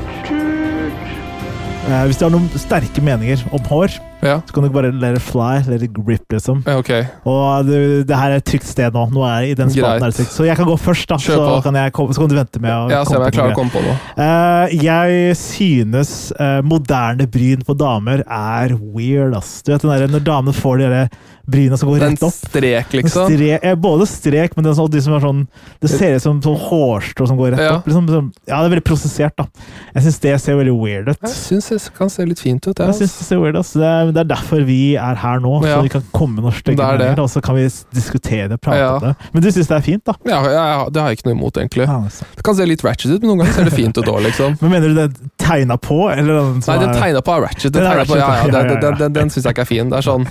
[1.87, 3.93] Eh, hvis du har noen sterke meninger om hår,
[4.23, 4.41] Ja.
[4.49, 6.63] så kan du bare let it fly, let it grip, liksom.
[6.67, 6.91] ja, ok.
[7.29, 9.05] Og det, det her er et trygt sted nå.
[9.13, 10.03] Nå er jeg i den spaten Greit.
[10.03, 10.33] er det trygt.
[10.33, 11.19] Så jeg kan gå først, da.
[11.21, 13.75] Så kan, komme, så kan du vente med å Ja, komme jeg klarer å komme
[13.75, 13.97] på noe.
[14.17, 19.61] Uh, jeg synes uh, moderne bryn på damer er weird, ass.
[19.67, 21.07] Du vet den der, når damene får de
[21.47, 22.35] bryna som går den rett opp.
[22.35, 23.29] strek, liksom.
[23.31, 25.45] Stre, eh, både strek, men det, sånn, de som er sånn,
[25.83, 27.77] det ser ut som sånn hårstrå som går rett Ja.
[27.79, 27.87] opp.
[27.87, 29.47] Liksom, ja, det er veldig prosessert, da.
[29.95, 31.21] Jeg syns det ser veldig weird ut.
[31.23, 32.75] Jeg syns det kan se litt fint ut.
[32.75, 33.73] Jeg Jeg, synes det ser weird ut.
[33.77, 35.77] Det, er- det er derfor vi er her nå, Ja.
[35.77, 38.79] så vi kan komme med norske er meninger, og så kan vi diskutere det, prate
[38.79, 38.95] Ja.
[38.97, 39.15] om det.
[39.33, 40.13] Men du syns det er fint, da?
[40.27, 41.89] ja, det har jeg ikke noe imot, egentlig.
[41.89, 42.25] Altså.
[42.37, 44.57] Det kan se litt ratchet ut, men noen ganger ser det fint ut òg, liksom.
[44.61, 47.73] Men mener du det er tegna på, eller den Nei, den tegna på er ratchet.
[47.73, 49.91] Den, på, ratchet, ja, den, den, den, den syns jeg ikke er fin.
[49.91, 50.27] Det er sånn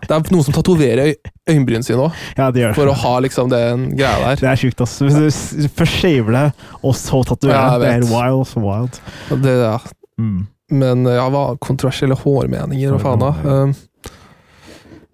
[0.00, 2.74] Det er noen som tatoverer øy- øyenbrynene sine òg, Ja, det.
[2.74, 4.36] for å ha liksom den greia der.
[4.40, 4.98] Det er sjukt, ass.
[5.04, 6.44] Hvis du først shaver det,
[6.82, 7.88] og så tatoverer Ja, det.
[7.88, 8.46] Er wild.
[8.48, 8.96] Så wild.
[9.44, 9.76] Det, ja.
[10.18, 10.46] Mm.
[10.70, 13.30] Men ja, hva kontroversielle hårmeninger og faen da.
[13.42, 13.74] Um,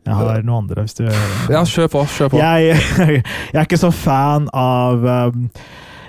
[0.06, 2.04] Jeg har noe andre, hvis du ja, kjør på.
[2.16, 2.42] Kjør på.
[2.42, 2.76] jeg,
[3.16, 5.48] jeg er ikke så fan av um,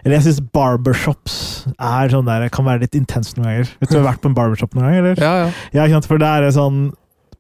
[0.04, 1.40] Eller jeg syns barbershops
[1.74, 3.74] er sånn der, kan være litt intenst noen ganger.
[3.82, 5.24] Vet du, du har vært på en barbershop noen gang, eller?
[5.24, 5.50] Ja, ja.
[5.74, 6.86] Jeg har kjent for det er sånn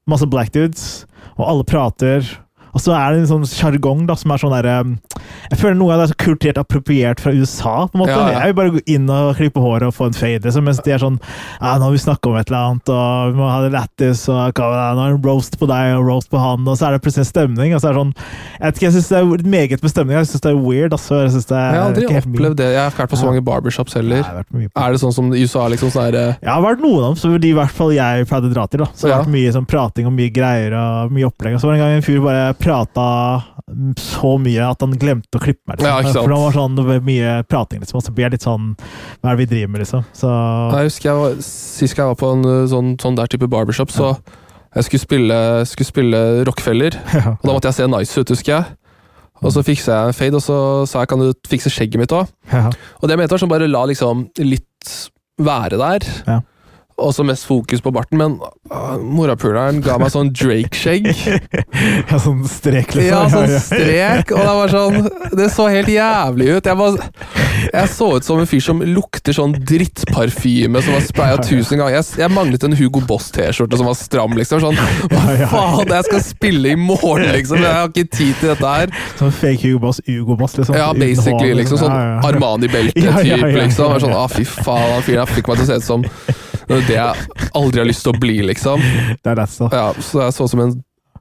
[0.08, 1.06] masse black dudes,
[1.38, 2.28] og alle prater.
[2.78, 4.76] Og så er det en sånn sjargong som er sånn derre
[5.50, 7.88] Jeg føler noe av det er så kulturert appropriert fra USA.
[7.90, 8.14] på en måte.
[8.14, 8.40] Ja, ja.
[8.44, 10.94] Jeg vil bare gå inn og klippe håret og få en fade, liksom, mens de
[10.94, 13.62] er sånn ja, 'Nå har vi snakka om et eller annet, og vi må ha
[13.64, 16.78] det lættis, og hva nå er det roast på deg og roast på han', og
[16.78, 17.74] så er det plutselig stemning.
[17.74, 18.14] og så er det sånn,
[18.58, 20.18] Jeg vet ikke, jeg syns det er meget med stemning.
[20.18, 20.92] Jeg syns det er weird.
[20.94, 21.16] altså.
[21.24, 22.70] Jeg, synes det er Jeg har aldri opplevd det.
[22.74, 24.24] Jeg har ikke vært på så mange barbershops heller.
[24.76, 27.16] Er det sånn som i USA, liksom sånn det Jeg har vært noen av dem,
[27.16, 28.80] som de i hvert fall jeg pleide å dra til.
[28.80, 28.90] da.
[28.94, 31.56] Så det har vært mye sånn prating og mye greier og mye opplegg.
[31.56, 33.08] Og så var det en gang en fyr bare prata
[34.00, 35.82] så mye at han glemte å klippe meg.
[35.82, 36.13] Liksom.
[36.15, 36.24] Ja.
[36.24, 38.00] For det var sånn, det var mye prating, liksom.
[38.00, 40.06] Og så blir jeg litt sånn Hva er det vi driver med, liksom?
[40.15, 43.50] Så Jeg husker jeg var, Sist jeg var på en uh, sånn, sånn der type
[43.52, 44.13] barbershop, så
[44.78, 47.00] jeg skulle spille, skulle spille Rockefeller.
[47.18, 47.34] ja.
[47.34, 48.78] Og da måtte jeg se nice ut, husker jeg.
[49.41, 50.58] Og så fiksa jeg en fade, og så
[50.89, 52.30] sa jeg kan du fikse skjegget mitt òg.
[52.52, 52.68] ja.
[52.70, 54.94] Og det jeg mente var sånn bare la liksom litt
[55.41, 56.08] være der.
[56.28, 56.39] Ja.
[56.98, 58.40] Og så mest fokus på barten, men
[58.72, 61.06] uh, morapuleren ga meg sånn Drake-skjegg.
[62.10, 63.12] ja, sånn strek, liksom.
[63.12, 66.66] Ja, sånn strek, og det var sånn Det så helt jævlig ut.
[66.66, 66.98] Jeg, var,
[67.68, 72.00] jeg så ut som en fyr som lukter sånn drittparfyme som var spraya tusen ganger.
[72.00, 74.66] Jeg, jeg manglet en Hugo Boss-T-skjorte som var stram, liksom.
[74.66, 74.82] Sånn
[75.14, 77.62] Hva faen, jeg skal spille i morgen, liksom.
[77.62, 78.98] Jeg har ikke tid til dette her.
[79.22, 80.82] Sånn fake Hugo Boss, Hugo Boss, liksom.
[80.82, 81.84] Ja, basically, liksom.
[81.86, 81.94] Sånn.
[82.26, 84.00] Armani-belte-type, liksom.
[84.02, 86.10] Sånn, ah, fy faen, han fyren her fikk meg til å se ut som
[86.67, 88.84] det er det jeg aldri har lyst til å bli, liksom.
[89.23, 89.69] Det er det, så.
[89.71, 90.73] Ja, så jeg så som en,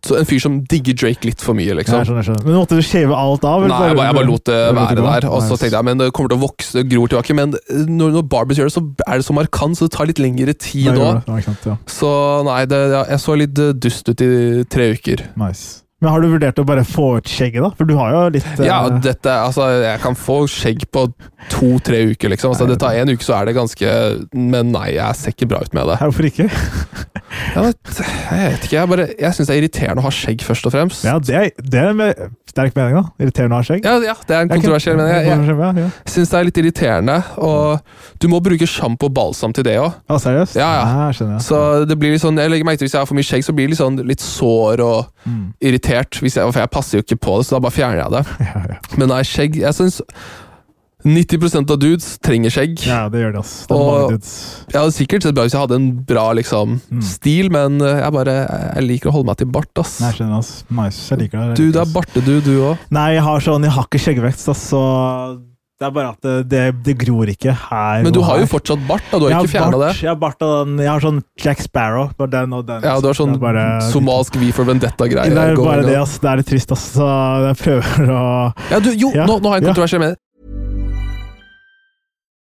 [0.07, 2.01] så en fyr som digger Drake litt for mye, liksom.
[2.03, 2.49] jeg skjønner, jeg skjønner.
[2.49, 3.65] Men måtte du shave alt av?
[3.67, 5.29] Nei, jeg bare, jeg bare lot det være der.
[5.31, 7.39] Og så tenkte jeg men det kommer til å vokse, gror tilbake.
[7.39, 7.57] Men
[7.95, 10.57] når, når barbers gjør det, så er det så markant, så det tar litt lengre
[10.59, 11.31] tid òg.
[11.31, 11.79] Ja.
[11.91, 12.13] Så
[12.51, 14.31] nei, det, jeg så litt eh, dust ut i
[14.71, 15.29] tre uker.
[15.41, 15.86] Nice.
[16.05, 17.71] Men har du vurdert å bare få ut skjegget, da?
[17.73, 18.65] For du har jo litt uh...
[18.67, 21.07] Ja, dette, altså, jeg kan få skjegg på
[21.53, 22.53] to-tre uker, liksom.
[22.53, 23.95] Altså, det tar én uke, så er det ganske
[24.37, 25.97] Men nei, jeg ser ikke bra ut med det.
[26.03, 26.51] Hvorfor ikke?
[27.57, 30.43] Jeg vet, jeg vet ikke, jeg, bare, jeg syns det er irriterende å ha skjegg,
[30.47, 31.07] først og fremst.
[31.07, 32.21] Ja, det er, det er med
[32.51, 33.03] sterk mening, da.
[33.23, 33.85] Irriterende å ha skjegg.
[33.87, 35.13] Ja, ja, det er en kontroversiell mening.
[35.15, 35.91] Jeg, jeg, jeg ja.
[36.15, 39.99] syns det er litt irriterende, og du må bruke sjampo og balsam til det òg.
[40.09, 40.57] Ah, seriøst?
[40.61, 41.11] Ja, ja.
[41.17, 41.47] skjønner jeg.
[41.49, 43.45] Så det blir litt sånn, jeg legger meg til Hvis jeg har for mye skjegg,
[43.47, 45.47] så blir det litt, sånn, litt sår og Mm.
[45.59, 46.21] irritert.
[46.23, 48.21] Hvis jeg, for jeg passer jo ikke på det, så da bare fjerner jeg det.
[48.47, 48.77] Ja, ja.
[49.01, 49.97] Men nei, skjegg Jeg syns
[51.07, 52.81] 90% av dudes trenger skjegg.
[52.87, 53.55] ja, det gjør det, ass.
[53.71, 54.13] Det Og-.
[54.73, 57.03] Jeg hadde sikkert sett bra hvis jeg hadde en bra liksom, Mm.
[57.03, 58.37] stil, men eh, jeg bare
[58.77, 60.01] Jeg liker å holde meg til bart, ass.
[60.03, 60.53] Nei, jeg skjønner, ass.
[60.69, 61.03] Nice.
[61.15, 61.57] Jeg liker det.
[61.57, 62.79] Du, det er bartedu, du òg.
[62.91, 64.83] Nei, jeg har sånn, jeg har ikke skjeggvekst, ass, så
[65.77, 68.81] det er bare at det, det, det gror ikke her Men du har jo fortsatt
[68.89, 69.19] bart, da.
[69.21, 69.91] Du har har ikke fjerna det.
[70.01, 72.81] Jeg har bart og den, jeg har sånn Jack Sparrow, bare den og den.
[72.83, 75.35] Ja, du har sånn bare- somalsk V for Vendetta-greier.
[75.37, 76.17] Det er bare det, ass.
[76.19, 76.87] Det er litt trist, ass.
[76.97, 77.05] Så
[77.51, 78.23] jeg prøver å
[78.73, 79.99] Ja, du, jo, Ja, nå, nå har jeg en ja.
[80.01, 80.17] mening.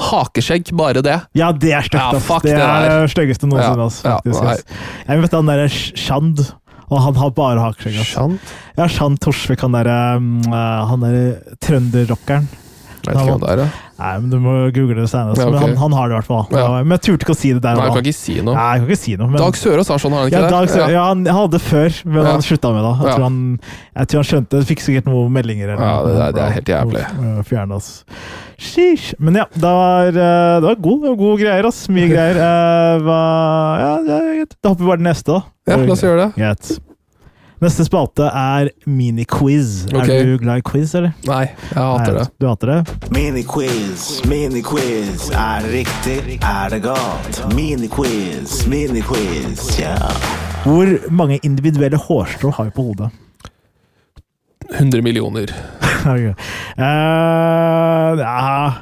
[0.00, 1.20] Hakeskjegg, bare det.
[1.38, 4.00] Ja, det er stygt, Ja, fuck det det er det styggeste noensinne, Ja, ass.
[4.04, 4.66] ja, Faktisk.
[5.08, 6.42] Jeg vet han derre Shand,
[6.90, 8.38] og han har bare hakeskjegg, Shand?
[8.76, 12.48] Ja, Shand Torsvik, han derre um, Han derre trønderrockeren.
[13.04, 13.68] Vet ikke hva det er, ja.
[13.94, 15.36] Nei, men du må google det senere.
[15.38, 15.52] Ja, okay.
[15.54, 16.46] Men han, han har det i hvert fall.
[16.50, 16.64] Ja.
[16.82, 18.54] Men jeg turte ikke å si det der Nei, jeg kan ikke si noe.
[18.56, 19.28] Nei, jeg kan ikke si noe.
[19.30, 20.50] Men, Dag Sørås har sånn, har han ikke ja?
[20.54, 20.86] Dag, det?
[20.94, 22.32] ja, han hadde før, men Ja.
[22.32, 22.94] han slutta med det.
[22.94, 23.14] Jeg, Ja.
[23.14, 23.38] tror han,
[24.00, 24.64] jeg tror han skjønte det.
[24.72, 25.74] Fikk sikkert noen meldinger.
[25.76, 27.04] Eller Ja, det, det det er helt jævlig.
[27.52, 27.90] Fjerne oss.
[28.58, 29.14] Sheesh.
[29.18, 31.84] Men ja, det var, uh, det var god, det gode greier, ass.
[31.92, 32.40] Mye greier.
[32.40, 33.12] Uh,
[33.84, 34.50] ja, er.
[34.62, 35.42] Da hopper vi bare til neste, da.
[35.70, 36.28] Ja, la oss gjøre det.
[36.40, 36.74] Greit.
[37.62, 39.84] Neste spalte er miniquiz.
[39.86, 40.18] Okay.
[40.20, 41.12] Er du glad i quiz, eller?
[41.28, 42.24] Nei, jeg hater Nei, det.
[42.42, 43.10] Du hater det?
[43.14, 45.28] Miniquiz, miniquiz.
[45.30, 46.38] Er det riktig?
[46.42, 47.38] Er det galt?
[47.54, 49.94] Miniquiz, miniquiz, ja.
[50.64, 53.10] Hvor mange individuelle hårstrå har vi på hodet?
[54.74, 55.54] 100 millioner.
[56.04, 56.20] Ok.
[56.20, 58.72] uh, ja,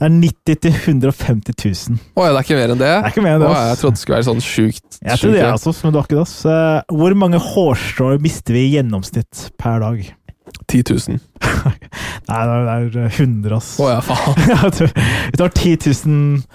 [0.00, 1.96] det er 90 til 150 000.
[2.16, 2.86] Å ja, det er ikke mer enn det?
[2.88, 3.58] Det er ikke mer enn det, ass.
[3.58, 4.86] Åja, jeg trodde det skulle være sånn sjukt.
[4.96, 6.22] Jeg tror det altså, men det har ikke det.
[6.24, 6.36] ass.
[6.48, 10.00] Eh, hvor mange hårstrå mister vi i gjennomsnitt per dag?
[10.72, 11.20] 10 000.
[12.30, 13.74] Nei, det er det er 100, ass.
[13.76, 14.40] Å ja, faen.
[14.80, 14.88] Jeg
[15.34, 15.76] Vi tar 10
[16.08, 16.48] 000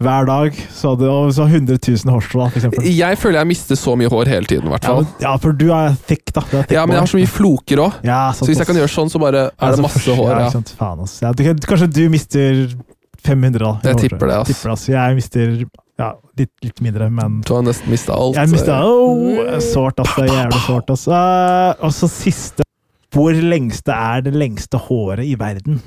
[0.00, 2.86] hver dag, så hadde du 100 000 hårstrå, eksempel.
[2.88, 5.08] Jeg føler jeg mister så mye hår hele tiden, i hvert Ja, fall.
[5.20, 6.40] ja, for du er thick, da.
[6.40, 7.98] Er thick Ja, men jeg har så mye floker òg.
[8.08, 10.30] Ja, Så hvis jeg kan gjøre sånn, så bare er det masse hår.
[10.30, 10.62] Ja, Ja.
[10.80, 11.04] faen.
[11.20, 12.62] Ja, du, kanskje du mister
[13.20, 13.74] 500, da.
[13.90, 14.48] Jeg tipper det, ass.
[14.48, 14.88] Tipper, ass.
[14.88, 15.64] Jeg mister
[16.00, 18.36] ja, litt, litt mindre, men Du har nesten mista alt.
[18.40, 20.14] Jeg mista oh, Sårt, ass.
[20.16, 21.06] Det er jævlig sårt, ass.
[21.08, 22.64] Eh, og så siste.
[23.12, 25.82] Hvor lengste er det lengste håret i verden?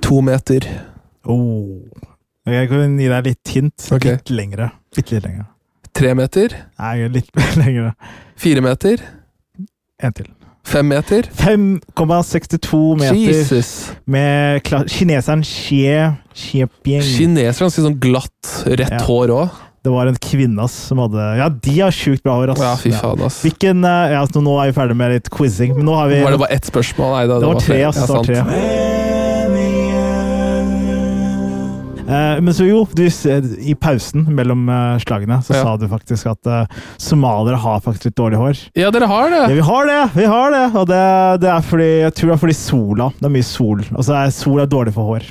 [0.00, 0.64] To meter.
[1.28, 1.82] Oh.
[2.52, 3.86] Jeg kan gi deg litt hint.
[3.92, 4.18] Okay.
[4.18, 4.70] Litt lengre.
[4.96, 5.46] Litt, litt lengre.
[5.96, 6.54] Tre meter.
[6.78, 7.94] Nei, litt lengre.
[8.40, 9.02] Fire meter.
[10.00, 10.28] En til.
[10.70, 11.26] Fem meter.
[11.40, 13.70] 5,62 meter Jesus.
[14.06, 17.02] med kineseren Xie Xieping.
[17.02, 19.02] Kineser ganske sånn glatt, rett Ja.
[19.08, 19.58] hår òg.
[19.80, 22.60] Det var en kvinne ass, som hadde Ja, de har sjukt bra hår, ass.
[22.60, 23.38] Ja, fy faen, ass.
[23.40, 26.36] Hvilken eh, ja, Nå er vi ferdig med litt quizing, men nå har vi Var
[26.36, 27.14] det bare ett spørsmål?
[27.16, 28.02] Nei, da, Det var tre, ass.
[28.04, 29.39] Det var tre.
[32.10, 35.62] Eh, men så jo, du, i pausen mellom eh, slagene så Ja.
[35.62, 38.62] sa du faktisk at uh, somaliere har faktisk litt dårlig hår.
[38.78, 39.42] Ja, dere har det!
[39.46, 40.00] Ja, vi har det!
[40.16, 40.64] Vi har det!
[40.74, 41.02] Og det,
[41.44, 43.10] det er fordi Jeg tror det er fordi sola.
[43.20, 43.84] Det er mye sol.
[43.94, 45.28] Og så er sol er dårlig for hår.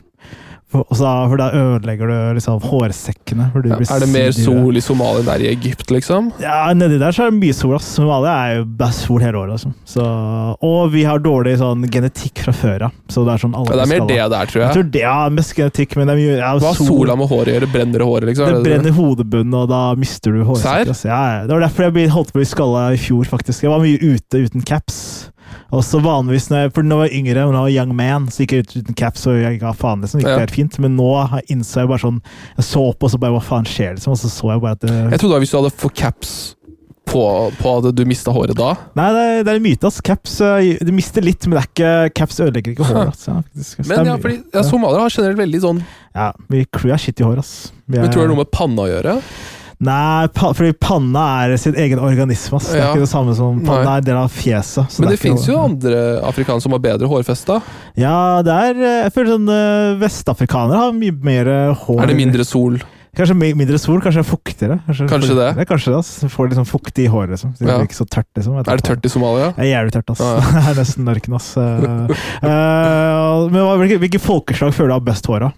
[0.70, 3.48] For, for da ødelegger du liksom hårsekkene.
[3.56, 6.28] Ja, blir er det mer sol i Somalia enn der i Egypt, liksom?
[6.44, 7.74] Ja, nedi der så er det mye sol.
[7.80, 7.88] ass.
[7.98, 9.56] Somalia er jo best sol hele året.
[9.56, 9.74] Liksom.
[9.90, 10.06] Så,
[10.62, 12.94] og vi har dårlig sånn genetikk fra før av.
[13.10, 14.78] Så det er sånn alle Ja, det er mer skal det der, tror Jeg jeg.
[14.78, 17.30] tror det er mest genetikk, men det er mye ja, Hva har sol- sola med
[17.34, 17.72] håret å gjøre?
[17.74, 18.46] Brenner det håret, liksom?
[18.46, 20.94] Det det- brenner hodebunnen, og da mister du hårsekken.
[21.10, 21.42] Ja, ja.
[21.48, 23.64] det var derfor jeg holdt på å bli skalla i fjor, faktisk.
[23.66, 25.19] Jeg var mye ute uten caps.
[25.72, 28.42] Og så vanligvis, når for når jeg var yngre, når jeg var young man, så
[28.44, 30.22] gikk jeg ut uten caps, og jeg ga faen, liksom.
[30.24, 30.80] Gikk det helt fint.
[30.82, 31.10] Men nå
[31.54, 32.22] innså jeg bare sånn
[32.58, 34.16] Jeg så opp, og så bare Hva faen skjer, liksom?
[34.16, 36.32] Og så så jeg bare at det, Jeg trodde var hvis du hadde fått caps
[37.10, 37.22] på,
[37.58, 38.76] på at du mista håret da.
[38.98, 39.98] Nei, det er, det er en myte, ass.
[40.06, 43.16] Caps eh, Du mister litt, men det er ikke, caps ødelegger ikke håret.
[43.16, 43.24] ass.
[43.30, 43.80] Ja, faktisk.
[43.90, 45.80] Men er ja, fordi ja, somaliere har generelt veldig sånn
[46.20, 47.42] ja, vi crew er shit i håret.
[47.46, 47.72] ass.
[47.86, 49.16] Vi Men er- tror du det har noe med panna å gjøre?
[49.80, 52.58] Nei, pa, fordi panna er sin egen organisme.
[52.60, 52.68] ass.
[52.68, 52.88] Det er Ja.
[52.92, 53.94] ikke det samme som Panna Nei.
[53.94, 54.92] er en del av fjeset.
[54.92, 57.62] så Men det, det fins jo andre afrikanere som har bedre hårfeste.
[57.96, 58.74] Ja, det er
[59.06, 62.76] Jeg føler sånn eh, Vestafrikanere har mye mer eh, hår Er det mindre sol?
[63.16, 64.82] Kanskje mindre sol, kanskje fuktigere.
[64.86, 65.48] Kanskje, Kanskje det.
[65.58, 66.12] det kanskje det, ass.
[66.30, 67.56] Får liksom fuktig i håret, liksom.
[67.58, 67.80] Det Ja.
[67.82, 68.60] ikke så tørt, liksom.
[68.60, 69.52] Er det tørt i Somalia?
[69.56, 70.20] Det er jævlig tørt, ass.
[70.20, 70.40] Ja,
[70.70, 71.58] Det er nesten ørken, ass.
[71.58, 75.52] Eh, men hvilke, hvilke folkeslag føler du har best hår, da?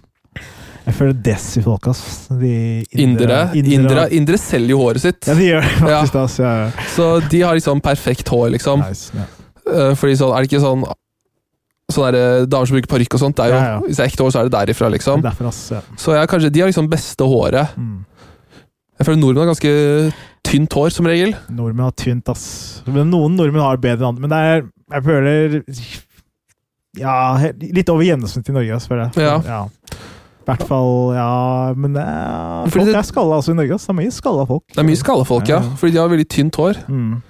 [0.86, 2.26] Jeg føler desi-folk, ass.
[2.40, 3.42] De Indere.
[3.54, 5.28] Indere, indere selger jo håret sitt.
[5.30, 6.00] Ja, de gjør det Ja.
[6.00, 6.38] faktisk, ass.
[6.42, 6.70] Ja, ja.
[6.96, 8.82] Så de har liksom perfekt hår, liksom.
[8.82, 9.26] Nice, ja.
[9.72, 10.82] Eh, Fordi sånn, er det ikke sånn
[11.92, 13.80] Sånne der, damer som bruker parykk og sånt, det er jo, Ja, ja.
[13.84, 15.20] hvis det er ekte hår, så er det derifra, liksom.
[15.22, 15.58] Derfor, ass.
[15.74, 15.80] Ja.
[16.00, 17.74] Så ja, kanskje de har liksom beste håret.
[17.76, 18.04] Mm.
[18.98, 20.14] Jeg føler nordmenn har ganske
[20.46, 21.34] tynt hår, som regel.
[21.50, 22.82] Nordmenn har tynt, ass.
[22.86, 24.20] Men noen nordmenn har bedre enn andre.
[24.24, 25.62] Men det er Jeg føler
[26.98, 29.24] Ja, litt over gjennomsnittet i Norge, ass, føler jeg.
[29.48, 29.62] Ja.
[30.42, 33.76] I hvert fall Ja, men Fordi folk det- er skalla altså, i Norge.
[33.78, 34.64] Det er mye skalla folk.
[34.72, 35.60] Det er mye skalla folk, Ja.
[35.60, 36.80] Fordi de har veldig tynt hår.
[36.88, 37.22] Mm.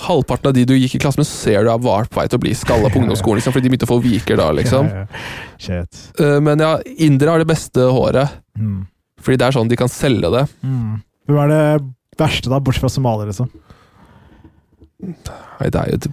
[0.00, 2.38] Halvparten av de du gikk i klasse med, ser du er var på vei til
[2.38, 3.36] å bli skalla på ungdomsskolen.
[3.42, 4.88] Liksom, fordi de begynte å få viker da, liksom.
[4.88, 5.82] Ja.
[6.18, 8.30] Eh, Men ja, indere har det beste håret.
[8.56, 8.86] Mm.
[9.20, 10.46] Fordi det er sånn de kan selge det.
[10.64, 11.02] Mm.
[11.28, 11.84] Hvem er det
[12.16, 13.50] verste, da, bortsett fra somaliere, liksom?
[15.00, 16.10] Nei, det er jo det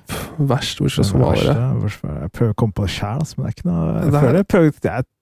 [0.50, 1.54] verste bortsett fra somaliere.
[1.88, 4.36] Jeg prøver å komme på det sjæl, men det er ikke noe Jeg, Det er-
[4.38, 4.72] jeg, prøver,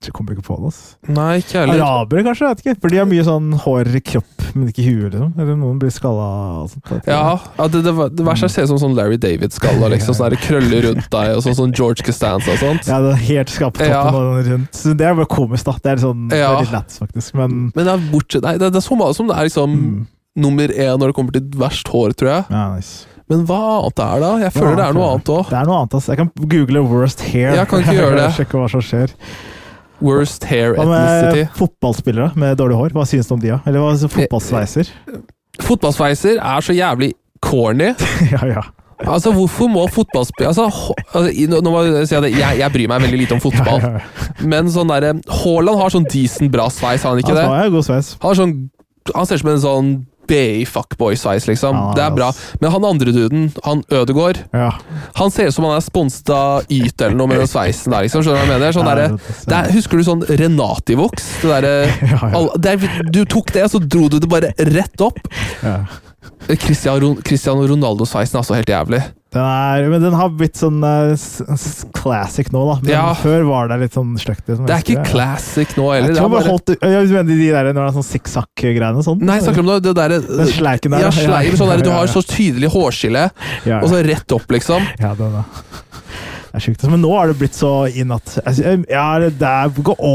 [0.06, 0.64] jeg kommer ikke på det.
[0.70, 1.12] Altså.
[1.16, 1.82] Nei, ikke heller.
[1.86, 2.46] Arabere, kanskje?
[2.46, 2.80] jeg vet ikke.
[2.80, 5.12] For de har mye sånn hår i kropp, men ikke i huet.
[5.12, 5.32] liksom.
[5.38, 6.28] Eller noen blir skalla
[6.62, 7.06] og sånt.
[7.06, 9.90] Ja, ja det, det, det verste er å se som sånn Larry David-skalla.
[9.94, 12.86] Liksom, Sånne krøller rundt deg, og sånn, sånn George Costanza og sånt.
[12.86, 14.04] Ja, det er helt skaptoppen Ja.
[14.10, 14.72] og rundt.
[14.72, 15.72] Så det er bare komisk, da.
[15.82, 17.34] Det er sånn, det er litt lættis, faktisk.
[17.34, 20.68] Men Men det er bortsett Nei, det, er somaliere som det er liksom mm, nummer
[20.68, 22.44] én når det kommer til verst hår, tror jeg.
[22.50, 23.06] ja, nice.
[23.30, 24.30] Men hva annet er det?
[24.44, 25.48] Jeg føler det er noe annet òg.
[25.50, 26.12] Det er noe annet, altså.
[26.14, 27.56] Jeg kan google 'worst hair'.
[27.58, 28.28] Jeg kan ikke gjøre det.
[28.36, 29.14] Sjekke hva som skjer.
[30.04, 31.58] Worst hair Hva med ethnicity.
[31.58, 32.90] fotballspillere med dårlig hår?
[32.94, 33.58] Hva synes du om de, da?
[33.66, 34.90] Eller hva er fotballsveiser?
[35.64, 37.12] Fotballsveiser er så jævlig
[37.42, 37.92] corny.
[38.34, 38.62] ja, ja.
[39.06, 43.02] Altså, Hvorfor må fotballspillere altså, altså, nå, må jeg, si at jeg, jeg bryr meg
[43.04, 44.46] veldig lite om fotball, Ja, ja, ja.
[44.48, 45.10] men sånn der,
[45.42, 47.44] Haaland har sånn decent bra sveis, har han ikke Han det?
[47.50, 48.14] har jo god sveis.
[48.22, 48.54] Han, har sånn,
[49.12, 49.90] han ser ut som en sånn
[50.26, 51.76] BI-fuckboy-sveis, liksom.
[51.76, 52.30] Ja, det er bra.
[52.60, 54.70] Men han andre duden, han Ødegård, Ja.
[55.14, 58.02] han ser ut som han er sponset av Yt eller noe med den sveisen der,
[58.06, 58.22] liksom.
[58.22, 58.72] Skjønner du hva jeg mener?
[58.72, 61.28] Sånn Ja, derre- det- er, husker du sånn Renati-voks?
[61.42, 61.74] Det derre
[62.12, 62.72] Ja, ja.
[62.72, 65.18] er- Du tok det, og så dro du det bare rett opp.
[66.48, 66.56] Ja.
[66.56, 69.02] Cristiano, Ronaldo-sveisen er også helt jævlig.
[69.36, 70.78] Den er, men den har blitt sånn
[71.12, 72.76] s- classic nå, da.
[72.80, 73.14] Men Ja.
[73.14, 74.46] før var det litt sånn stygt.
[74.48, 74.64] liksom.
[74.66, 76.08] Det er ikke classic nå heller.
[76.08, 79.02] Jeg Det tror er bare holdt Jeg mener de der når det er sånn sikksakk-greiene
[79.04, 79.20] sånn.
[79.20, 81.00] nei, snakker om det, det der, Den sleiken der.
[81.00, 83.30] Ja, sleiken, sånn der, Du har så tydelig hårskille,
[83.66, 84.80] ja, og så rett opp, liksom.
[85.00, 85.44] ja, den da.
[86.56, 86.80] Det er sjukt.
[86.80, 86.90] altså.
[86.94, 88.30] Men nå er det blitt så inn at
[88.88, 90.12] Ja, det er går, å,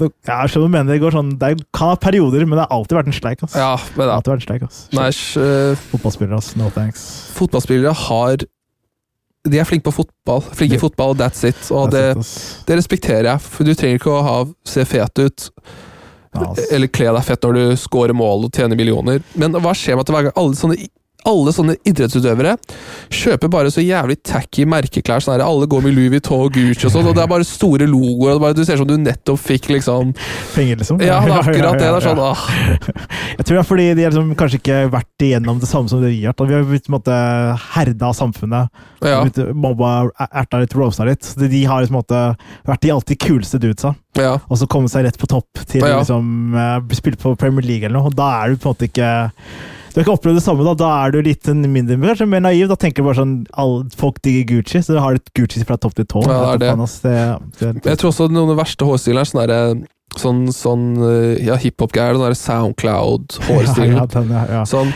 [0.00, 0.88] det, Jeg skjønner hva du mener.
[0.94, 3.42] Det, går sånn, det kan ha perioder, men det har alltid vært en sleik.
[3.44, 3.56] ass.
[3.60, 4.14] Ja, men Det da.
[4.16, 4.78] alltid vært en sleik, ass.
[4.96, 6.48] Nei, uh, Fotballspillere, ass.
[6.56, 7.04] No thanks.
[7.36, 8.46] fotballspillere har
[9.52, 10.40] De er flinke på fotball.
[10.56, 11.60] Flinke i fotball, that's it.
[11.74, 12.32] Og det, it,
[12.68, 15.48] det respekterer jeg, for du trenger ikke å ha, se fet ut
[16.32, 19.20] Ja, eller kle deg fett når du scorer mål og tjener millioner.
[19.36, 20.78] Men hva skjer med at alle sånne
[21.28, 22.56] alle sånne idrettsutøvere
[23.12, 25.22] kjøper bare så jævlig tacky merkeklær.
[25.22, 27.46] Sånn her, alle går med Louis Vuitton og Gucci og sånn, og det er bare
[27.46, 28.32] store logoer.
[28.32, 30.12] og det bare, Du ser som du nettopp fikk liksom
[30.54, 31.00] Penger, liksom.
[31.04, 31.86] Ja, det er akkurat det.
[31.86, 32.46] Det er sånn, ah.
[33.38, 36.02] Jeg tror det er fordi de har liksom kanskje ikke vært igjennom det samme som
[36.02, 36.32] det vi har.
[36.32, 36.48] gjort.
[36.48, 37.18] Vi har på en måte
[37.76, 38.82] herda samfunnet.
[39.02, 39.22] Ja,
[39.54, 39.92] Mobba,
[40.30, 41.26] erta litt, roasta litt.
[41.38, 42.22] De har liksom måte
[42.68, 44.36] vært de alltid kuleste dudesa, ja.
[44.48, 45.98] og så kommet seg rett på topp til Ja.
[46.02, 48.10] liksom eh, Spilt på Premier League eller noe.
[48.10, 49.08] og Da er du på en måte ikke
[49.92, 50.74] du har ikke opplevd det samme, da.
[50.78, 52.68] Da er du litt mindre, kanskje mer naiv.
[52.72, 55.78] Da tenker du bare sånn alle, Folk digger Gucci, så du har litt Gucci fra
[55.80, 56.24] topp til tå.
[56.26, 56.86] Ja, det er det.
[56.86, 57.16] Ass, det,
[57.60, 59.64] det, Jeg tror også noen av de verste hårstilene er sånn derre
[60.12, 62.12] Sånn, sånn eh, ja, hiphop-greier.
[62.16, 63.94] Den derre Soundcloud-hårstilen.
[64.02, 64.62] Ja, ja, ja.
[64.68, 64.90] Sånn,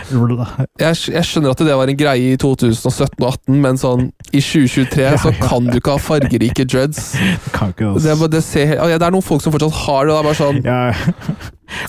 [0.77, 4.07] jeg, jeg skjønner at det var en greie i 2017 og 2018, men sånn
[4.37, 7.15] i 2023 så kan du ikke ha fargerike dreads.
[8.07, 10.39] Det det, ser, ja, det er noen folk som fortsatt har det, det er bare
[10.39, 10.59] sånn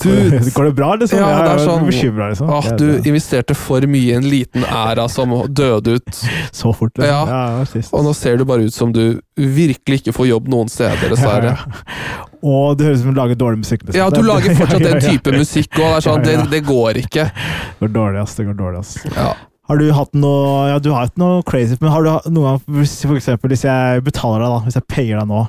[0.02, 0.40] Dude.
[0.56, 1.18] Går det bra, liksom?
[1.20, 2.50] Ja, det er jeg sånn- bekymra, liksom.
[2.54, 6.22] Åh, du er investerte for mye i en liten æra som døde ut,
[6.60, 7.08] Så fort, liksom.
[7.08, 7.64] Ja.
[7.64, 11.08] Ja, og nå ser du bare ut som du virkelig ikke får jobb noen steder,
[11.14, 11.56] dessverre.
[11.58, 12.24] Ja.
[12.38, 13.80] Og det høres ut som du lager dårlig musikk.
[13.82, 13.98] Liksom.
[13.98, 17.24] Ja, du lager fortsatt den type musikk, og det sånn, det, det går ikke.
[17.34, 18.36] Det går dårlig, ass.
[18.38, 18.92] Det går dårlig, ass.
[19.16, 19.32] Ja.
[19.68, 22.86] Har du hatt noe Ja, du har hatt noe crazy, men har du noen gang
[23.02, 24.60] For eksempel, hvis jeg betaler deg, da.
[24.68, 25.42] Hvis jeg payer deg nå,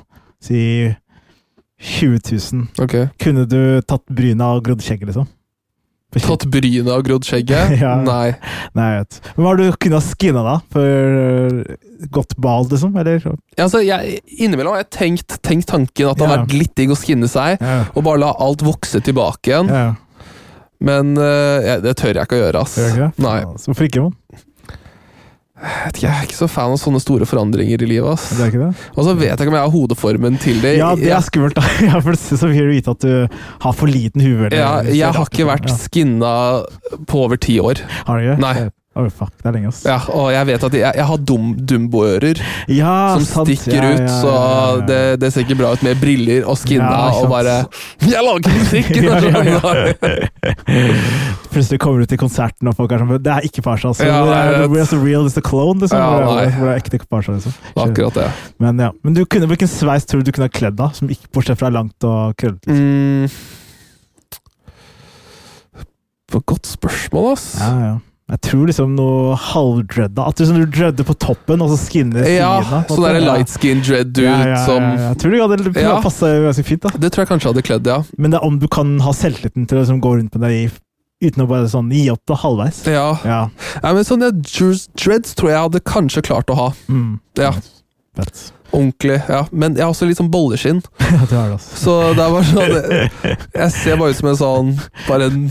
[0.44, 0.58] si
[1.80, 2.18] 20
[2.52, 3.08] 000, Okay.
[3.18, 5.28] kunne du tatt bryna og grodd skjegget, liksom?
[6.10, 7.76] Tatt brynet og grodd skjegget?
[7.84, 7.92] Ja.
[8.02, 8.32] Nei.
[8.74, 9.18] Nei, jeg vet.
[9.36, 10.56] Men har du kunnet skinna da?
[10.74, 10.82] for
[11.22, 11.60] øh,
[12.10, 12.96] godt bal, liksom?
[12.98, 13.22] Eller?
[13.22, 16.42] Ja, altså, jeg, innimellom har jeg tenkt, tenkt tanken at det har Ja.
[16.44, 17.84] vært litt digg å skinne seg, Ja.
[17.94, 19.70] og bare la alt vokse tilbake igjen.
[20.80, 22.76] Men uh, jeg, det tør jeg ikke å gjøre, ass.
[22.80, 23.10] Ikke?
[23.20, 23.38] Nei.
[23.44, 23.58] Faen.
[23.68, 24.16] Hvorfor ikke, mann?
[25.60, 28.30] Jeg, jeg er ikke så fan av sånne store forandringer i livet, ass.
[28.32, 28.88] Det er ikke det?
[28.96, 30.74] Og så vet jeg ikke om jeg har hodeformen til det.
[30.80, 31.58] Ja, det er skummelt.
[31.58, 31.64] da.
[31.80, 34.48] Det er så mye å vite at du har for liten hue.
[34.56, 36.32] Ja, jeg har ikke vært skinna
[37.10, 37.82] på over ti år.
[38.08, 38.38] Har du ikke?
[38.40, 38.54] Nei.
[38.98, 39.84] Oh, fuck, det er lenge, ass.
[39.86, 42.40] Ja, og jeg vet at jeg, jeg har dum, dumboører
[42.74, 43.52] Ja, som sant.
[43.52, 44.32] stikker Ja, ut, ja, så
[44.88, 47.54] det, det ser ikke bra ut med briller og skinna og bare
[48.02, 48.90] Jeg lager musikk!
[51.54, 54.10] Plutselig kommer du til konserten, og folk er sånn Det er ikke farsa', altså.
[54.10, 55.94] Ja, det er, so real is the clone, liksom.
[55.98, 57.54] Ja, det er- ekte farsa, liksom.
[57.86, 58.26] Akkurat det.
[58.58, 58.90] Men ja.
[59.06, 61.62] Men du kunne, hvilken sveis tror du du kunne ha kledd da, som ikke bortsett
[61.62, 62.66] fra langt og krøllete?
[62.66, 63.30] Liksom?
[63.30, 63.30] Mm.
[66.46, 67.48] Godt spørsmål, ass.
[67.58, 67.96] Ja, ja.
[68.30, 70.26] Jeg tror liksom noe halvdredda.
[70.30, 72.36] At du, sånn, du dredder på toppen, og så skinner sidene.
[72.38, 72.52] Ja,
[72.86, 73.12] sånn måte.
[73.16, 74.86] der light skin dread dude Ja, ja, ja, som.
[75.00, 75.96] Jeg tror det hadde Ja.
[76.04, 76.82] passa ganske fint.
[76.86, 76.90] da.
[76.94, 77.98] Det tror jeg kanskje hadde kledd, ja.
[78.16, 80.52] Men det er om du kan ha selvtilliten til å liksom, gå rundt med det
[80.54, 80.70] i,
[81.26, 82.84] uten å bare sånn gi opp det halvveis.
[82.86, 83.40] Ja, Ja.
[83.82, 84.30] ja men sånne
[84.94, 86.68] dreads tror jeg hadde kanskje klart å ha.
[86.88, 87.18] Mm.
[87.36, 87.50] Ja,
[88.16, 88.52] Fett.
[88.72, 89.22] ordentlig.
[89.28, 89.44] ja.
[89.52, 91.76] Men jeg har også litt sånn bolleskinn, Ja, det har det, altså.
[91.82, 94.72] så det er bare sånn Jeg ser bare ut som en sånn
[95.08, 95.50] Bare en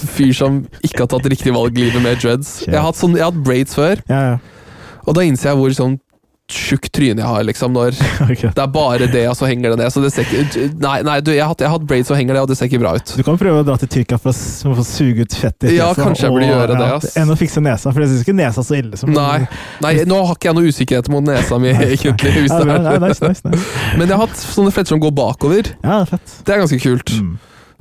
[0.00, 2.58] fyr som ikke har tatt riktig valg i livet med dreads.
[2.66, 4.98] Jeg har hatt, sånn, jeg har hatt braids før, Ja, ja.
[5.06, 6.00] og da innser jeg hvor sånn
[6.46, 7.96] tjukt tryne jeg har, liksom, når
[8.30, 8.52] okay.
[8.54, 9.90] det er bare det, og så henger det ned.
[9.90, 12.18] Så det ser ikke Nei, nei du, jeg har hatt, jeg har hatt braids og
[12.20, 13.14] henger det, og det ser ikke bra ut.
[13.18, 14.36] Du kan prøve å dra til Tyrkia for å,
[14.70, 17.18] for å suge ut fett Ja, kanskje jeg burde gjøre det, ass.
[17.18, 19.42] Enn å fikse nesa, for jeg syns ikke nesa er så ille som Nei,
[19.82, 22.34] nei, nå har ikke jeg noe usikkerhet mot nesa mi, egentlig.
[22.46, 22.78] Ja, bra.
[22.86, 23.66] Nei, nice, nice, nice.
[23.98, 25.74] Men jeg har hatt sånne fletter som går bakover.
[25.82, 26.40] Ja, det er fett.
[26.46, 27.16] Det er ganske kult.
[27.18, 27.32] Mm.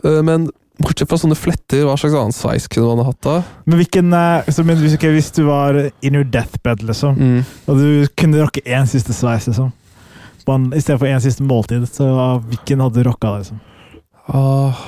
[0.06, 0.49] Uh, Men
[0.82, 3.38] bortsett fra sånne fletter, hva slags annen sveis kunne man ha hatt da?
[3.66, 7.42] Men hvilken eh, så, men hvis, okay, hvis du var in your deathbed, liksom, Mm.
[7.68, 9.72] og du kunne rocke én siste sveis, liksom
[10.46, 12.06] på I stedet for én siste måltid, så
[12.46, 13.38] hvilken hadde du rocka?
[13.40, 13.58] Liksom?
[14.30, 14.84] Åh.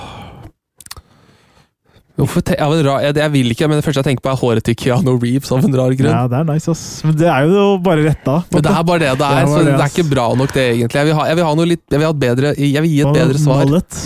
[2.17, 4.77] Hvorfor te jeg, jeg vil ikke, men det første jeg tenker på er håret til
[4.77, 6.09] Keanu Reeves av en rar grunn.
[6.09, 6.85] Ja, det er nice, ass.
[7.05, 8.39] Men det er jo bare retta.
[8.53, 10.25] Men det er bare det det Det er, er så det, det er ikke bra
[10.39, 10.97] nok det, egentlig.
[11.01, 12.89] Jeg vil ha, jeg vil ha noe litt Jeg vil ha et bedre Jeg vil
[12.95, 13.61] gi et bedre svar.
[13.65, 13.99] Mullet.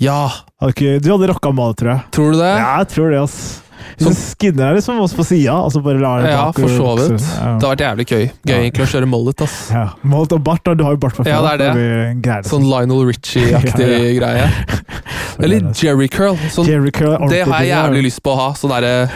[0.00, 0.30] Ja,
[0.62, 2.02] Okay, Du hadde rocka mal, tror jeg.
[2.14, 2.52] tror du det?
[2.58, 3.62] Ja, jeg tror det, ass.
[3.98, 7.22] Sånn- skinner deg liksom også på sida, Altså bare lar det Ja, for så vidt.
[7.22, 7.58] Ja.
[7.58, 8.24] Det har vært jævlig gøy.
[8.46, 8.58] Gøy Ja.
[8.58, 9.42] egentlig å kjøre mollet.
[9.42, 9.70] ass.
[9.72, 9.88] Ja.
[10.04, 10.74] Mollet og bart, da.
[10.74, 11.30] Du har jo bart fra før.
[11.30, 12.22] Ja, det er det.
[12.22, 14.50] det Sånn Lionel Richie-aktig greie.
[15.40, 16.36] Eller Jerry curl.
[16.50, 18.48] Sånn, Jerry curl, det har jeg jævlig lyst på å ha.
[18.58, 19.08] Sånn derre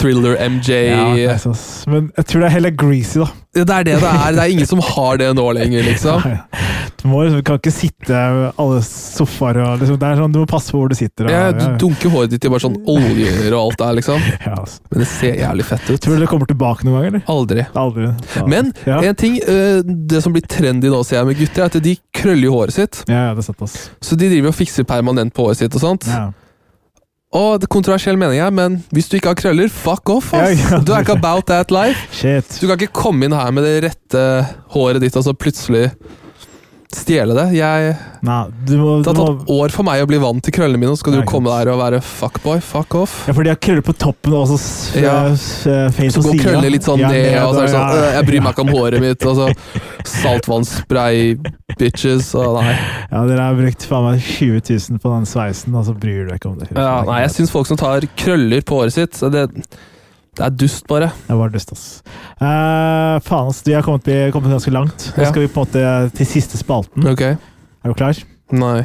[0.00, 1.36] thriller MJ Ja, ja.
[1.90, 3.28] Men jeg tror det er heller greasy, da.
[3.52, 4.32] Det er det det er.
[4.36, 6.22] Det er ingen som har det nå lenger, liksom.
[7.00, 8.20] Du, må, liksom- kan ikke sitte
[8.60, 11.26] alle sofaer og liksom, det sånn, Du må passe på hvor du sitter.
[11.26, 14.20] Og, Ja, du dunker håret ditt i bare sånn oljer og alt der, liksom.
[14.90, 16.00] Men det ser jævlig fett ut.
[16.00, 17.24] Tror du det kommer tilbake noen gang, eller?
[17.26, 17.66] Aldri.
[17.74, 18.10] Aldri.
[18.36, 18.46] Ja.
[18.46, 19.00] Men ja.
[19.10, 21.96] en ting, øh, det som blir trendy nå, ser jeg med gutter, er at de
[22.14, 23.02] krøller håret sitt.
[23.08, 23.90] ja, ja, det er sant, ass.
[24.04, 26.06] Så de driver og fikser permanent på håret sitt og sånt.
[26.10, 26.30] Ja.
[27.30, 30.50] Og det er kontroversiell mening her, men hvis du ikke har krøller, fuck off, ass!
[30.50, 30.80] Ja, ja.
[30.86, 32.08] Du er ikke about that life.
[32.10, 32.56] Shit.
[32.58, 34.24] Du kan ikke komme inn her med det rette
[34.74, 35.92] håret ditt og så plutselig
[36.90, 37.44] stjele det.
[37.54, 37.92] Jeg,
[38.26, 40.80] Nei, du må, det har tatt må år for meg å bli vant til krøllene
[40.80, 42.58] mine, og så skal Nei, du komme der og være fuckboy.
[42.64, 43.14] Fuck off.
[43.30, 44.58] Ja, for de har krøller på toppen og så
[44.98, 45.04] ja.
[45.04, 45.20] Ja.
[45.30, 46.10] på sida.
[46.10, 46.46] Så går gå og sida.
[46.48, 48.00] krølle litt sånn Ja, ned, og så er det sånn ja.
[48.00, 51.22] øh, Jeg bryr meg ikke om håret mitt, og så saltvannsspray,
[51.80, 52.74] bitches, og nei.
[53.12, 56.32] Ja, dere har brukt faen meg 20 000 på den sveisen, og så bryr du
[56.32, 56.70] deg ikke om det.
[56.74, 59.46] Ja, nei, jeg syns folk som tar krøller på håret sitt, så det,
[60.38, 61.10] det er dust, bare.
[61.26, 61.86] Det var dust, ass.
[62.38, 63.62] Eh, faen, ass.
[63.66, 65.10] Vi har kommet, kommet ganske langt.
[65.16, 65.30] Nå Ja.
[65.30, 67.06] skal vi på en måte til siste spalten.
[67.10, 67.22] Ok.
[67.22, 68.16] Er du klar?
[68.52, 68.84] Nei.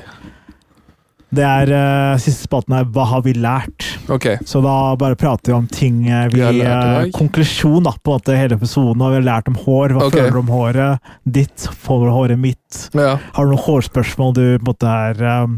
[1.35, 3.87] Det er uh, Siste spalten er Hva har vi lært?
[4.13, 4.27] Ok.
[4.47, 7.09] Så da bare prater vi om ting eh, vi Vi eh.
[7.15, 9.01] Konklusjon da, på en måte hele episoden.
[9.01, 9.95] Hva vi har lært om hår.
[9.95, 10.19] Hva okay.
[10.19, 11.67] føler du om håret ditt?
[11.85, 12.61] Får håret mitt?
[12.95, 13.15] Ja.
[13.35, 15.57] Har du noen hårspørsmål du på en måte er um,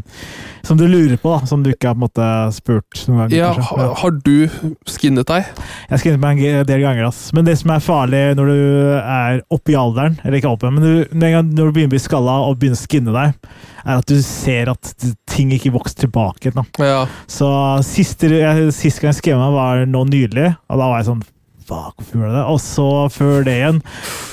[0.66, 1.48] Som du lurer på, da?
[1.48, 3.36] Som du ikke har på en måte spurt noen gang?
[3.38, 4.48] ja har, har du
[4.88, 5.46] skinnet deg?
[5.48, 7.28] Jeg har skinnet meg en del ganger, ass.
[7.36, 8.60] Men det som er farlig når du
[8.98, 12.36] er oppe i alderen, eller ikke oppe, men du, når du begynner å bli skalla
[12.48, 14.92] og begynner å skinne deg, er at du ser at
[15.30, 16.52] ting ikke vokser tilbake.
[16.54, 16.66] Da.
[16.82, 17.00] Ja.
[17.30, 17.48] Så
[17.86, 21.26] siste, jeg, sist gang jeg skrev meg, var nå nylig, og da var jeg sånn
[21.68, 22.44] Det?
[22.44, 23.80] Og så før det igjen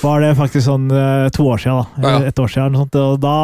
[0.02, 1.82] var det faktisk sånn eh, to år siden.
[1.98, 2.14] da.
[2.16, 2.30] Ja.
[2.32, 3.36] Et år siden, sånt, og da,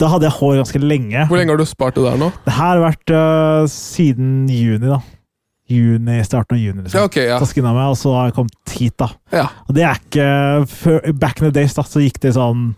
[0.00, 1.26] da hadde jeg hår ganske lenge.
[1.28, 2.30] Hvor lenge har du spart det der nå?
[2.46, 5.02] Det her har vært uh, siden juni, da.
[5.66, 6.84] Juni, Starten av juni.
[6.84, 7.00] liksom.
[7.00, 7.38] Ja, okay, ja.
[7.42, 9.10] Så skinna meg, og så har jeg kommet hit, da.
[9.34, 9.46] ja.
[9.66, 10.26] Og det er ikke
[10.70, 12.74] før, Back in the days, da, så gikk det sånn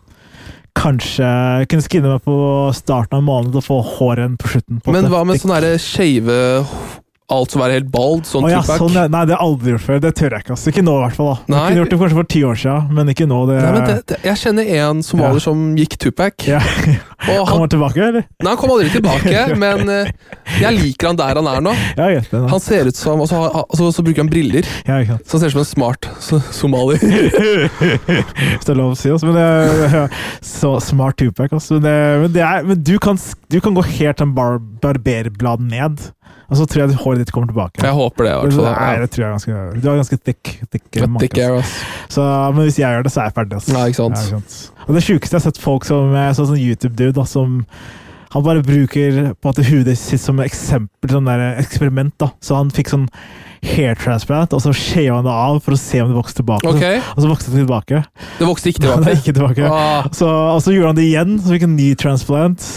[0.78, 1.26] Kanskje
[1.66, 2.34] kunne skinne meg på
[2.76, 4.78] starten av måneden og få håret på slutten.
[4.84, 6.36] På Men hva med sånne sånn skeive
[7.28, 8.22] Alt som er helt bald?
[8.24, 8.94] Sånn oh, ja, sånn.
[8.96, 9.98] Nei, det har jeg aldri gjort før.
[10.00, 10.54] Det tør jeg ikke.
[10.54, 10.70] altså.
[10.72, 11.26] Ikke nå, i hvert fall.
[11.28, 11.34] da.
[11.44, 11.58] Jeg Nei.
[11.68, 13.40] kunne gjort det kanskje for ti år siden, men ikke nå.
[13.50, 15.44] Det, Nei, men det, det, jeg kjenner en somalier Ja.
[15.44, 16.46] som gikk Tupac.
[16.48, 16.62] ja.
[17.28, 18.24] Han, han tilbake, eller?
[18.38, 20.10] nei, han kom aldri tilbake, men eh,
[20.62, 21.72] jeg liker han der han er nå.
[21.98, 22.46] Ja, vet det, da.
[22.52, 25.26] Han ser ut som Og så, har- og så, bruker han briller, Ja, ikke sant.
[25.26, 27.02] så han ser ut som en smart so somalier.
[27.02, 29.10] Hvis det er lov å si.
[29.12, 29.28] Altså.
[29.28, 30.04] Men det,
[30.46, 31.52] så smart Tupac.
[31.52, 31.76] Altså.
[31.76, 33.18] Men, det, men, er, men du, kan,
[33.50, 36.06] du kan gå helt til en bar, barberblad ned,
[36.48, 37.82] og så tror jeg håret ditt kommer tilbake.
[37.84, 38.68] Jeg håper det, i hvert fall.
[38.72, 41.74] Nei, det tror jeg ganske, du har ganske thick, thick, Ja, manke, Thick hair, ass.
[42.14, 42.24] Så,
[42.56, 43.58] men hvis jeg gjør det, så er jeg ferdig.
[43.60, 43.74] Altså.
[43.76, 44.16] Ja, ikke sant.
[44.16, 44.84] Ja, ikke sant.
[44.88, 47.58] Og det sjukeste jeg har sett folk som sånn YouTube-dude som
[48.34, 52.14] Han bare bruker på en hudet sitt som eksempel, sånn eksperiment.
[52.20, 52.32] da.
[52.44, 53.08] Så han fikk sånn
[53.64, 56.70] hair transplant, og så shava han det av for å se om det vokste tilbake.
[56.70, 57.00] Okay.
[57.14, 58.02] Og så vokste det tilbake.
[58.38, 59.70] Det vokste ikke Det Nei, ikke tilbake.
[59.72, 60.06] Ah.
[60.14, 62.68] Så, og så gjorde han det igjen, så fikk han en ny transplant.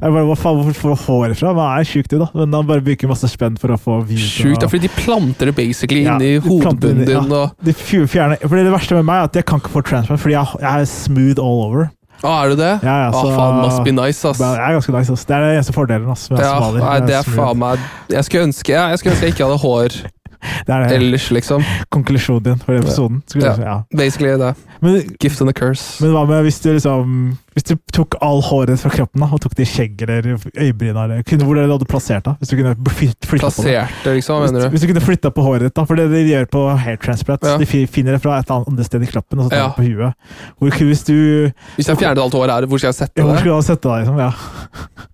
[0.00, 1.54] Jeg bare, Hva faen, Hvor får håret fra?
[1.56, 2.30] Hva er sjukt, da.
[2.36, 4.26] Men han bare bruker masse spenn for å få views.
[4.40, 7.24] Sjukt, ja, fordi de planter det basically Ja, inni de hodebunnen det, ja.
[7.24, 7.56] og...
[7.66, 10.36] De fjerner, fordi det verste med meg er at jeg kan ikke få transplant, fordi
[10.38, 11.90] jeg, jeg er smooth all over.
[12.22, 12.72] Ah, er du det?
[12.84, 14.38] Ja, ja, så, Å, faen, must be nice, ass.
[14.38, 15.24] Det Jeg er ganske nice, ass.
[15.24, 16.10] Det er den eneste fordelen.
[16.12, 16.84] ass, med Ja, somalier.
[16.84, 17.78] nei, det er faen meg
[18.12, 19.96] Jeg skulle ønske ja, jeg skulle ønske jeg ikke hadde hår
[20.66, 21.62] Det er det ellers, liksom.
[21.90, 23.22] konklusjonen for episoden.
[23.26, 23.54] Skulle Ja.
[23.56, 23.76] si, ja.
[23.96, 24.54] Basically det.
[24.80, 26.02] Men, Gift and a curse.
[26.02, 29.40] men hva med hvis du liksom Hvis du tok all håret fra kroppen da, og
[29.42, 32.36] tok det i skjegget eller øyebryna eller Hvor hadde du plassert det?
[32.40, 33.88] Hvis du kunne fly- flytta på det?
[34.14, 34.68] Liksom, Hvis, du?
[34.70, 37.42] hvis du kunne flytta på håret ditt, da, for det de gjør på hair transplant
[37.44, 37.56] Ja.
[37.58, 39.66] De finner det fra et annet sted i kroppen og så tar Ja.
[39.68, 40.14] det på huet.
[40.58, 43.36] Hvor, hvis du Hvis jeg fjernet alt håret her, hvor skal jeg sette ja, Hvor
[43.36, 43.98] skal du sette sett det?
[43.98, 44.18] Liksom?
[44.18, 44.32] Ja.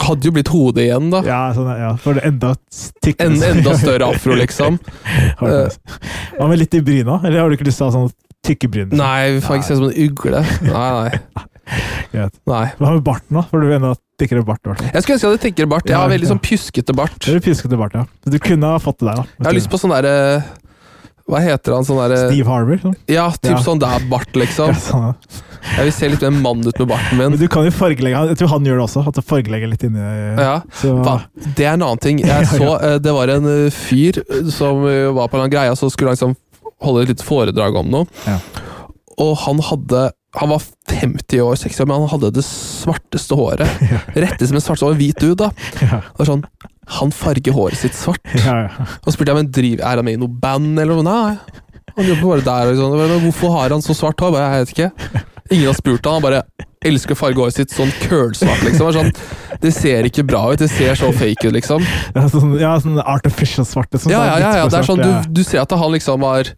[0.00, 1.20] Hadde jo blitt hodet igjen, da.
[1.26, 2.54] Ja, sånn, ja, for det enda.
[3.20, 4.78] En, enda større afro, liksom.
[5.40, 7.20] Hva med litt i bryna?
[7.24, 8.10] Eller har du ikke lyst til å ha sånn
[8.46, 8.94] tykke bryn?
[8.96, 10.42] Nei, vi får ikke se som en ugle.
[10.66, 11.44] Nei, nei.
[12.10, 12.34] Greit.
[12.50, 12.64] nei.
[12.80, 13.44] Hva med barten, da?
[13.50, 14.62] For du enda tykkere bart.
[14.66, 14.80] hvert.
[14.88, 15.86] Jeg skulle ønske jeg hadde tykkere bart.
[15.90, 17.18] Jeg har veldig sånn pjuskete bart.
[17.22, 18.06] Det er pjuskete bart, ja.
[18.26, 19.28] Du kunne ha fått det der, da.
[19.38, 20.16] Jeg har lyst på sånn derre
[21.30, 21.86] Hva heter han?
[21.86, 22.80] Sånn derre Steve Harbour?
[22.82, 22.96] Sånn.
[23.12, 23.60] Ja, typ Ja.
[23.62, 24.72] sånn der bart, liksom.
[24.74, 25.46] Ja, sånn, ja.
[25.76, 27.30] Jeg vil se litt mer mann ut med barten min.
[27.32, 29.02] Men du kan jo fargelegge Jeg tror han gjør det også.
[29.08, 30.02] At du fargelegger litt inni
[30.40, 30.56] Ja.
[31.56, 32.22] Det er en annen ting.
[32.26, 34.20] Jeg så eh, Det var en eh, fyr
[34.52, 36.36] som eh, var på en greie, så skulle han liksom
[36.84, 38.08] holde et lite foredrag om noe.
[38.26, 38.38] Ja.
[39.20, 43.66] Og han hadde Han var 50 år, 60 år, men han hadde det svarteste håret.
[44.24, 45.50] Rette som en svart som en hvit dude, da.
[45.86, 46.44] Ja, Og sånn
[47.00, 48.22] Han farger håret sitt svart.
[48.38, 48.86] ja, ja.
[49.04, 51.06] Og spurte jeg men driv, er han med i noe band, eller noe?
[51.06, 51.66] Nei,
[51.96, 52.72] han jobber bare der.
[52.78, 52.94] Og.
[52.98, 54.38] Men Hvorfor har han så svart hår?
[54.38, 55.22] Jeg vet ikke.
[55.50, 56.42] Ingen har spurt han, han bare
[56.86, 58.86] elsker å farge håret sitt sånn kølsvart, liksom.
[58.86, 61.84] Det Sånn, det ser ikke bra ut, det ser så fake ut, liksom.
[62.14, 63.90] Ja, sånn, ja, sånn artificial svart.
[63.92, 64.14] Liksom.
[64.14, 64.68] Ja, ja, ja, ja.
[64.70, 66.54] Det er sånn, du, du ser at han liksom har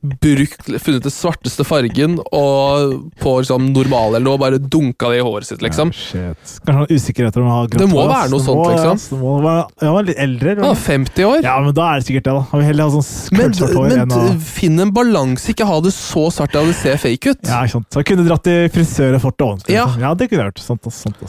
[0.00, 5.24] brukt, funnet den svarteste fargen, og på liksom normal eller noe, bare dunka det i
[5.24, 5.92] håret sitt, liksom.
[6.14, 6.32] Ja.
[6.34, 8.64] Kanskje han er usikker etter om han har grått Det må hår, være noe sånt,
[8.72, 8.98] liksom.
[8.98, 9.06] ass.
[9.14, 10.54] Være, ja, han er litt eldre.
[10.54, 10.70] eller?
[10.70, 11.38] Er 50 år.
[11.46, 12.44] Ja, men da er det sikkert det, da.
[12.52, 14.22] Han vil heller ha sånn Men, hår men enn å
[14.54, 17.42] finn en balanse, ikke ha det så svart at det ser fake ut.
[17.48, 17.90] ja, ikke sant.
[17.92, 19.74] Så han kunne dratt i frisør og fort ordentlig.
[19.76, 19.86] Ja.
[19.88, 20.06] liksom.
[20.08, 20.64] ja, det kunne jeg gjort.
[20.64, 21.24] Sånt, sant.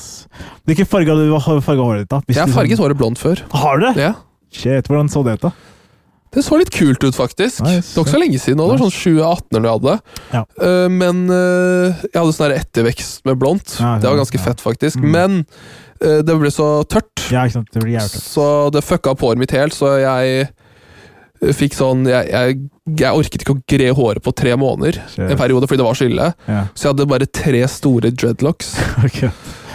[0.65, 2.21] Hvilken farge har du farga håret ditt, da?
[2.25, 3.41] Hvis Jeg har farget håret blondt før.
[3.55, 3.95] Har du det?
[4.09, 4.13] Ja.
[4.55, 5.51] Shit, hvordan så det ut, da?
[6.35, 7.61] Det så litt kult ut, faktisk.
[7.63, 7.93] Nice.
[7.93, 8.63] Det var ikke så lenge siden.
[8.67, 9.95] var sånn 2018 eller noe jeg hadde.
[10.33, 10.43] Ja.
[10.59, 13.77] Uh, men uh, jeg hadde sånn ettervekst med blondt.
[13.79, 14.43] Ja, det var ganske ja.
[14.49, 14.99] fett, faktisk.
[14.99, 15.09] Mm.
[15.15, 15.39] Men
[16.03, 17.13] uh, det ble så tørt.
[17.23, 18.19] Det ble tørt.
[18.19, 20.47] så det fucka opp håret mitt helt, så jeg
[21.55, 22.53] fikk sånn Jeg, jeg,
[23.01, 25.25] jeg orket ikke å gre håret på tre måneder Shit.
[25.27, 26.29] en periode, fordi det var så ille.
[26.47, 28.71] Så jeg hadde bare tre store dreadlocks.
[29.05, 29.31] okay.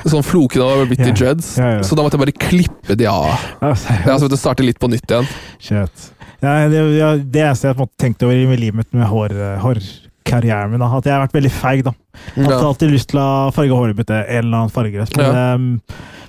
[0.08, 1.16] Sånn Flokene var blitt til Ja.
[1.18, 1.82] dreads, yeah, yeah.
[1.84, 3.34] så da måtte jeg bare klippe de av.
[3.60, 5.28] Ja, Jeg måtte starte litt på nytt igjen.
[5.60, 6.08] Shit.
[6.40, 10.70] Ja, det, ja, det eneste jeg måte tenkte over i livet mitt med hår, hårkarrieren
[10.72, 11.82] min, da, at jeg har vært veldig feig.
[11.84, 11.92] da.
[12.36, 15.06] Jeg har alltid lyst til å farge håret mitt en eller annen farge.
[15.16, 15.54] Men, Ja.
[15.54, 15.80] um,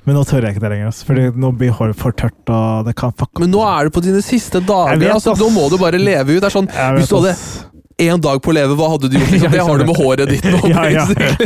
[0.05, 0.88] men nå tør jeg ikke det lenger.
[0.89, 4.01] Altså, fordi nå blir håret for tørt, og det kan Men nå er du på
[4.03, 4.97] dine siste dager.
[4.97, 6.41] Vet, altså, nå må du bare leve ut.
[6.41, 7.36] Det er sånn, Hvis du hadde.
[8.02, 9.32] Én dag på å leve, hva hadde du gjort?
[9.36, 9.52] Liksom?
[9.54, 10.60] Det har du med håret ditt nå.
[10.72, 11.06] Ja, ja.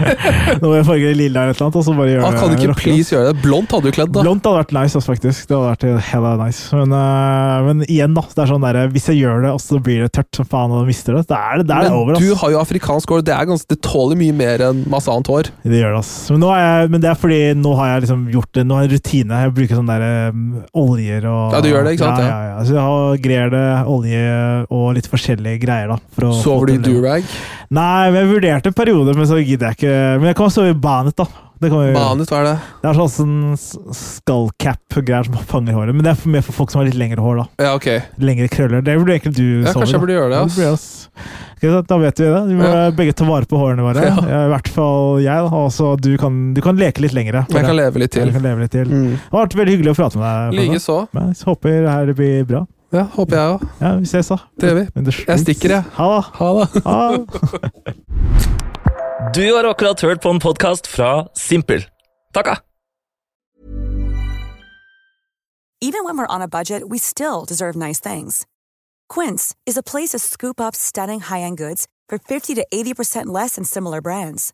[0.61, 2.57] Nå må jeg farge det lilla eller annet, og så bare gjøre Ah, kan du
[2.57, 2.83] ikke rocke.
[2.85, 3.41] please gjøre det?
[3.43, 4.23] Blondt hadde du kledd, da.
[4.25, 5.47] Blondt hadde vært nice, altså, faktisk.
[5.49, 6.63] Det hadde vært hella nice.
[6.75, 8.23] Men, uh, men igjen, da.
[8.35, 10.73] Det er sånn der, hvis jeg gjør det, og så blir det tørt som faen,
[10.75, 12.19] og mister det, da er det, det, er det Men over.
[12.21, 13.25] du har jo afrikansk hår.
[13.27, 15.51] Det, ganske, det tåler mye mer enn masse annet hår.
[15.65, 16.13] Det gjør det, ass.
[16.33, 18.65] Men, jeg, men det er fordi nå har jeg liksom gjort det.
[18.69, 19.41] Nå har jeg rutine.
[19.45, 20.45] Jeg bruker sånne der, um,
[20.85, 22.23] oljer og Ja, du gjør det, ikke sant?
[22.25, 22.49] Ja, Ja.
[22.55, 22.63] ja.
[22.65, 24.23] Så jeg har grer det, olje
[24.73, 25.97] og litt forskjellige greier, da.
[26.15, 27.25] for å Sover du i durag?
[27.73, 29.95] Nei, men jeg vurderte en periode, men så gidder jeg ikke.
[30.21, 31.25] Men jeg kan sove i banet, da.
[31.55, 32.55] Det, kan vi, Banet, hva er det?
[32.83, 33.35] det er sånn,
[33.95, 35.95] skullcap-greier som fanger håret.
[35.95, 37.39] Men det er mer for folk som har litt lengre hår.
[37.41, 37.45] da.
[37.63, 37.87] Ja, ok.
[38.21, 38.83] Lengre krøller.
[38.85, 41.09] Det burde egentlig du Ja, sove kanskje jeg burde gjøre det, ass.
[41.87, 42.41] da vet vi det.
[42.51, 42.91] Vi må Ja.
[42.91, 44.03] begge ta vare på hårene våre.
[44.05, 44.15] Ja.
[44.29, 45.49] Ja, I hvert fall jeg.
[45.89, 47.45] Og du kan, du kan leke litt lengre.
[47.49, 48.31] Jeg kan leve litt til.
[48.31, 48.85] kan leve litt til.
[48.85, 49.09] Mm.
[49.15, 50.59] Det har vært veldig hyggelig å prate med deg.
[50.59, 51.07] Like så.
[51.13, 52.65] Men Jeg håper det her blir bra.
[52.95, 53.63] Ja, håper jeg òg.
[53.81, 54.37] Ja, Vi ses, da.
[54.55, 54.83] Det gjør vi.
[54.95, 55.83] Er jeg stikker, jeg.
[55.97, 56.23] Ha det.
[56.39, 56.67] Ha det.
[56.85, 57.25] Ha det.
[59.35, 61.83] Du har akkurat hørt på en podkast fra Simpel.
[62.33, 62.55] Takka!
[65.81, 68.45] Even when we're on a budget, we still deserve nice things.
[69.09, 73.55] Quince is a place to scoop up stunning high-end goods for 50 to 80% less
[73.55, 74.53] than similar brands.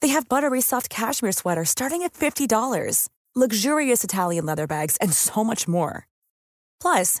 [0.00, 5.44] They have buttery soft cashmere sweaters starting at $50, luxurious Italian leather bags, and so
[5.44, 6.08] much more.
[6.80, 7.20] Plus,